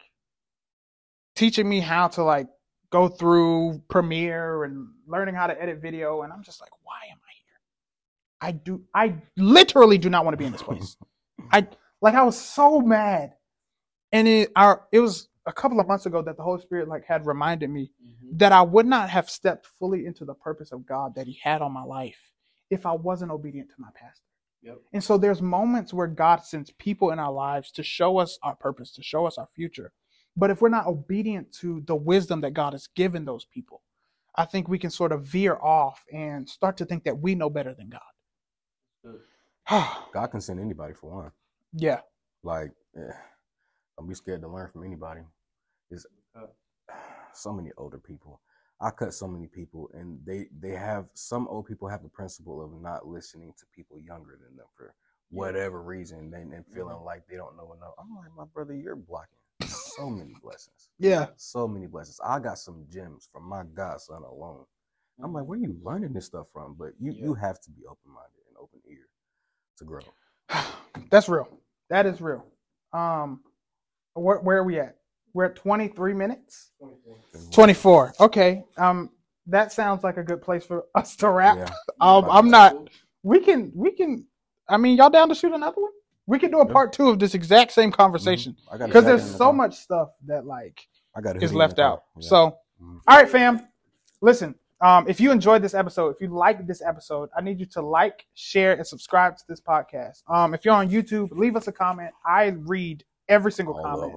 teaching 1.37 1.69
me 1.69 1.81
how 1.81 2.09
to 2.09 2.23
like 2.25 2.49
go 2.91 3.09
through 3.09 3.83
Premiere 3.89 4.65
and 4.65 4.89
learning 5.07 5.35
how 5.35 5.47
to 5.47 5.61
edit 5.61 5.81
video 5.81 6.23
and 6.23 6.33
I'm 6.33 6.43
just 6.43 6.61
like, 6.61 6.71
why 6.83 7.01
am 7.11 7.19
I 7.19 7.33
here? 7.45 8.49
I 8.49 8.53
do 8.53 8.83
I 8.95 9.15
literally 9.37 9.99
do 9.99 10.11
not 10.11 10.25
want 10.25 10.35
to 10.35 10.39
be 10.39 10.47
in 10.47 10.53
this 10.53 10.63
place. 10.63 10.97
I 11.53 11.67
like 12.01 12.15
I 12.15 12.23
was 12.23 12.39
so 12.41 12.81
mad. 12.81 13.35
And 14.13 14.27
it 14.29 14.51
our 14.57 14.87
it 14.93 15.01
was 15.01 15.29
a 15.47 15.53
couple 15.53 15.81
of 15.81 15.87
months 15.87 16.07
ago 16.07 16.23
that 16.23 16.37
the 16.37 16.43
Holy 16.43 16.61
Spirit 16.63 16.89
like 16.89 17.05
had 17.07 17.27
reminded 17.27 17.71
me 17.71 17.91
Mhm. 18.05 18.39
that 18.39 18.53
I 18.53 18.63
would 18.63 18.87
not 18.87 19.11
have 19.11 19.29
stepped 19.31 19.67
fully 19.79 20.07
into 20.07 20.25
the 20.25 20.35
purpose 20.35 20.73
of 20.73 20.87
God 20.87 21.15
that 21.17 21.27
He 21.27 21.39
had 21.43 21.63
on 21.63 21.73
my 21.73 21.85
life 21.85 22.33
if 22.71 22.87
I 22.87 22.93
wasn't 22.93 23.31
obedient 23.33 23.71
to 23.71 23.77
my 23.79 23.89
pastor. 23.95 24.28
Yep. 24.62 24.79
And 24.92 25.05
so 25.05 25.16
there's 25.16 25.40
moments 25.40 25.94
where 25.94 26.07
God 26.07 26.44
sends 26.44 26.71
people 26.73 27.11
in 27.11 27.18
our 27.18 27.33
lives 27.33 27.71
to 27.73 27.83
show 27.83 28.18
us 28.18 28.38
our 28.42 28.57
purpose, 28.57 28.92
to 28.92 29.03
show 29.03 29.27
us 29.27 29.38
our 29.38 29.49
future. 29.55 29.92
But 30.37 30.51
if 30.51 30.61
we're 30.61 30.68
not 30.68 30.87
obedient 30.87 31.53
to 31.61 31.83
the 31.87 31.97
wisdom 31.97 32.40
that 32.42 32.55
God 32.55 32.73
has 32.73 32.88
given 32.94 33.25
those 33.25 33.44
people, 33.44 33.83
I 34.37 34.44
think 34.44 34.68
we 34.68 34.79
can 34.79 34.90
sort 34.90 35.12
of 35.12 35.25
veer 35.25 35.57
off 35.57 36.05
and 36.12 36.49
start 36.49 36.77
to 36.79 36.85
think 36.85 37.05
that 37.05 37.18
we 37.18 37.35
know 37.35 37.51
better 37.51 37.75
than 37.75 37.90
God. 37.90 38.01
God 40.12 40.27
can 40.29 40.40
send 40.40 40.61
anybody 40.61 40.94
for 40.94 41.11
one. 41.11 41.33
yeah. 41.73 42.01
Like, 42.44 42.71
eh, 42.97 43.12
don't 43.99 44.09
be 44.09 44.14
scared 44.14 44.42
to 44.42 44.49
learn 44.49 44.71
from 44.71 44.85
anybody. 44.85 45.23
It's 45.90 46.07
so 47.35 47.53
many 47.53 47.71
older 47.77 47.99
people. 47.99 48.40
I 48.81 48.91
cut 48.93 49.14
so 49.14 49.29
many 49.29 49.49
people, 49.49 49.91
and 49.95 50.21
they 50.27 50.49
they 50.61 50.73
have 50.73 51.07
some 51.14 51.49
old 51.49 51.67
people 51.67 51.88
have 51.88 52.05
the 52.05 52.11
principle 52.11 52.62
of 52.64 52.73
not 52.83 53.09
listening 53.09 53.55
to 53.59 53.67
people 53.77 53.99
younger 54.01 54.38
than 54.43 54.57
them 54.57 54.67
for 54.77 54.95
whatever 55.31 55.83
reason, 55.83 56.33
and, 56.35 56.55
and 56.55 56.67
feeling 56.69 56.99
like 57.05 57.23
they 57.29 57.37
don't 57.37 57.57
know 57.57 57.75
enough. 57.77 57.95
I'm 57.99 58.17
like, 58.17 58.37
my 58.37 58.45
brother, 58.55 58.75
you're 58.75 58.97
blocking 58.97 59.38
so 59.67 60.11
many 60.11 60.35
blessings, 60.43 60.91
Yeah. 60.99 61.29
so 61.37 61.69
many 61.69 61.87
blessings. 61.88 62.21
I 62.25 62.41
got 62.41 62.59
some 62.59 62.87
gems 62.91 63.29
from 63.33 63.45
my 63.49 63.64
godson 63.75 64.23
alone. 64.25 64.64
I'm 65.23 65.35
like, 65.35 65.45
where 65.47 65.59
are 65.59 65.62
you 65.62 65.77
learning 65.85 66.14
this 66.14 66.27
stuff 66.27 66.49
from? 66.53 66.77
But 66.79 66.93
you 67.01 67.12
you 67.12 67.35
have 67.35 67.61
to 67.62 67.71
be 67.73 67.85
open 67.87 68.12
minded 68.14 68.43
and 68.49 68.57
open 68.61 68.81
ear 68.91 69.09
to 69.79 69.85
grow. 69.85 70.03
That's 71.11 71.29
real. 71.29 71.49
That 71.91 72.07
is 72.07 72.21
real. 72.21 72.47
Um, 72.93 73.43
where, 74.14 74.41
where 74.41 74.59
are 74.59 74.64
we 74.64 74.81
at? 74.81 74.98
We're 75.35 75.47
at 75.47 75.57
23 75.57 76.14
minutes. 76.14 76.71
24. 77.53 78.14
Okay. 78.21 78.64
Um, 78.77 79.11
that 79.47 79.73
sounds 79.73 80.05
like 80.05 80.17
a 80.17 80.23
good 80.23 80.43
place 80.43 80.64
for 80.64 80.85
us 80.95 81.17
to 81.17 81.31
wrap. 81.31 81.57
Yeah. 81.57 81.69
Um, 82.01 82.27
I'm 82.31 82.49
not. 82.49 82.77
We 83.25 83.41
can. 83.41 83.73
We 83.75 83.91
can. 83.91 84.25
I 84.69 84.77
mean, 84.77 84.97
y'all 84.97 85.11
down 85.11 85.29
to 85.31 85.35
shoot 85.35 85.53
another 85.53 85.81
one? 85.81 85.91
We 86.27 86.38
can 86.38 86.51
do 86.53 86.61
a 86.61 86.67
part 86.67 86.93
two 86.93 87.09
of 87.09 87.19
this 87.19 87.35
exact 87.35 87.73
same 87.73 87.91
conversation 87.91 88.55
I 88.71 88.77
got 88.77 88.87
because 88.87 89.05
there's 89.05 89.23
jacket 89.23 89.33
the 89.33 89.38
so 89.38 89.53
much 89.53 89.77
stuff 89.77 90.11
that 90.27 90.47
like 90.47 90.87
I 91.17 91.21
got 91.21 91.37
a 91.37 91.41
is 91.43 91.53
left 91.53 91.81
out. 91.81 92.05
Yeah. 92.17 92.29
So, 92.29 92.57
Mhm. 92.81 93.01
all 93.09 93.17
right, 93.17 93.29
fam. 93.29 93.67
Listen, 94.21 94.55
um, 94.81 95.09
if 95.09 95.21
you 95.21 95.33
enjoyed 95.33 95.61
this 95.61 95.75
episode, 95.75 96.11
if 96.11 96.21
you 96.21 96.29
liked 96.29 96.64
this 96.69 96.83
episode, 96.83 97.31
I 97.37 97.41
need 97.41 97.59
you 97.59 97.67
to 97.67 97.83
like, 97.83 98.27
share, 98.35 98.75
and 98.75 98.87
subscribe 98.87 99.37
to 99.38 99.45
this 99.49 99.61
podcast. 99.61 100.23
Um, 100.29 100.55
if 100.55 100.64
you're 100.64 100.75
on 100.75 100.88
YouTube, 100.88 101.31
leave 101.33 101.57
us 101.57 101.67
a 101.67 101.73
comment. 101.73 102.12
I 102.25 102.49
read 102.59 103.05
every 103.29 103.51
single 103.51 103.75
comment. 103.83 104.12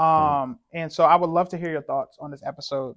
Them. 0.00 0.06
Um, 0.06 0.58
and 0.72 0.92
so 0.92 1.04
I 1.04 1.16
would 1.16 1.30
love 1.30 1.48
to 1.50 1.58
hear 1.58 1.70
your 1.70 1.82
thoughts 1.82 2.16
on 2.20 2.30
this 2.30 2.42
episode. 2.44 2.96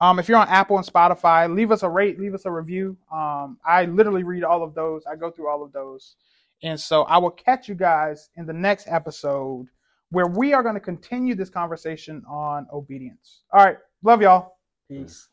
Um, 0.00 0.18
if 0.18 0.28
you're 0.28 0.38
on 0.38 0.48
Apple 0.48 0.76
and 0.76 0.86
Spotify, 0.86 1.52
leave 1.54 1.70
us 1.70 1.82
a 1.82 1.88
rate, 1.88 2.18
leave 2.18 2.34
us 2.34 2.44
a 2.46 2.50
review. 2.50 2.96
Um, 3.12 3.58
I 3.64 3.84
literally 3.86 4.24
read 4.24 4.44
all 4.44 4.62
of 4.62 4.74
those. 4.74 5.04
I 5.10 5.16
go 5.16 5.30
through 5.30 5.48
all 5.48 5.62
of 5.62 5.72
those. 5.72 6.16
And 6.62 6.78
so 6.78 7.02
I 7.04 7.18
will 7.18 7.30
catch 7.30 7.68
you 7.68 7.74
guys 7.74 8.30
in 8.36 8.46
the 8.46 8.52
next 8.52 8.86
episode 8.88 9.66
where 10.10 10.26
we 10.26 10.52
are 10.52 10.62
going 10.62 10.74
to 10.74 10.80
continue 10.80 11.34
this 11.34 11.50
conversation 11.50 12.22
on 12.28 12.66
obedience. 12.72 13.42
All 13.52 13.64
right. 13.64 13.78
Love 14.02 14.22
y'all. 14.22 14.56
Peace. 14.88 15.28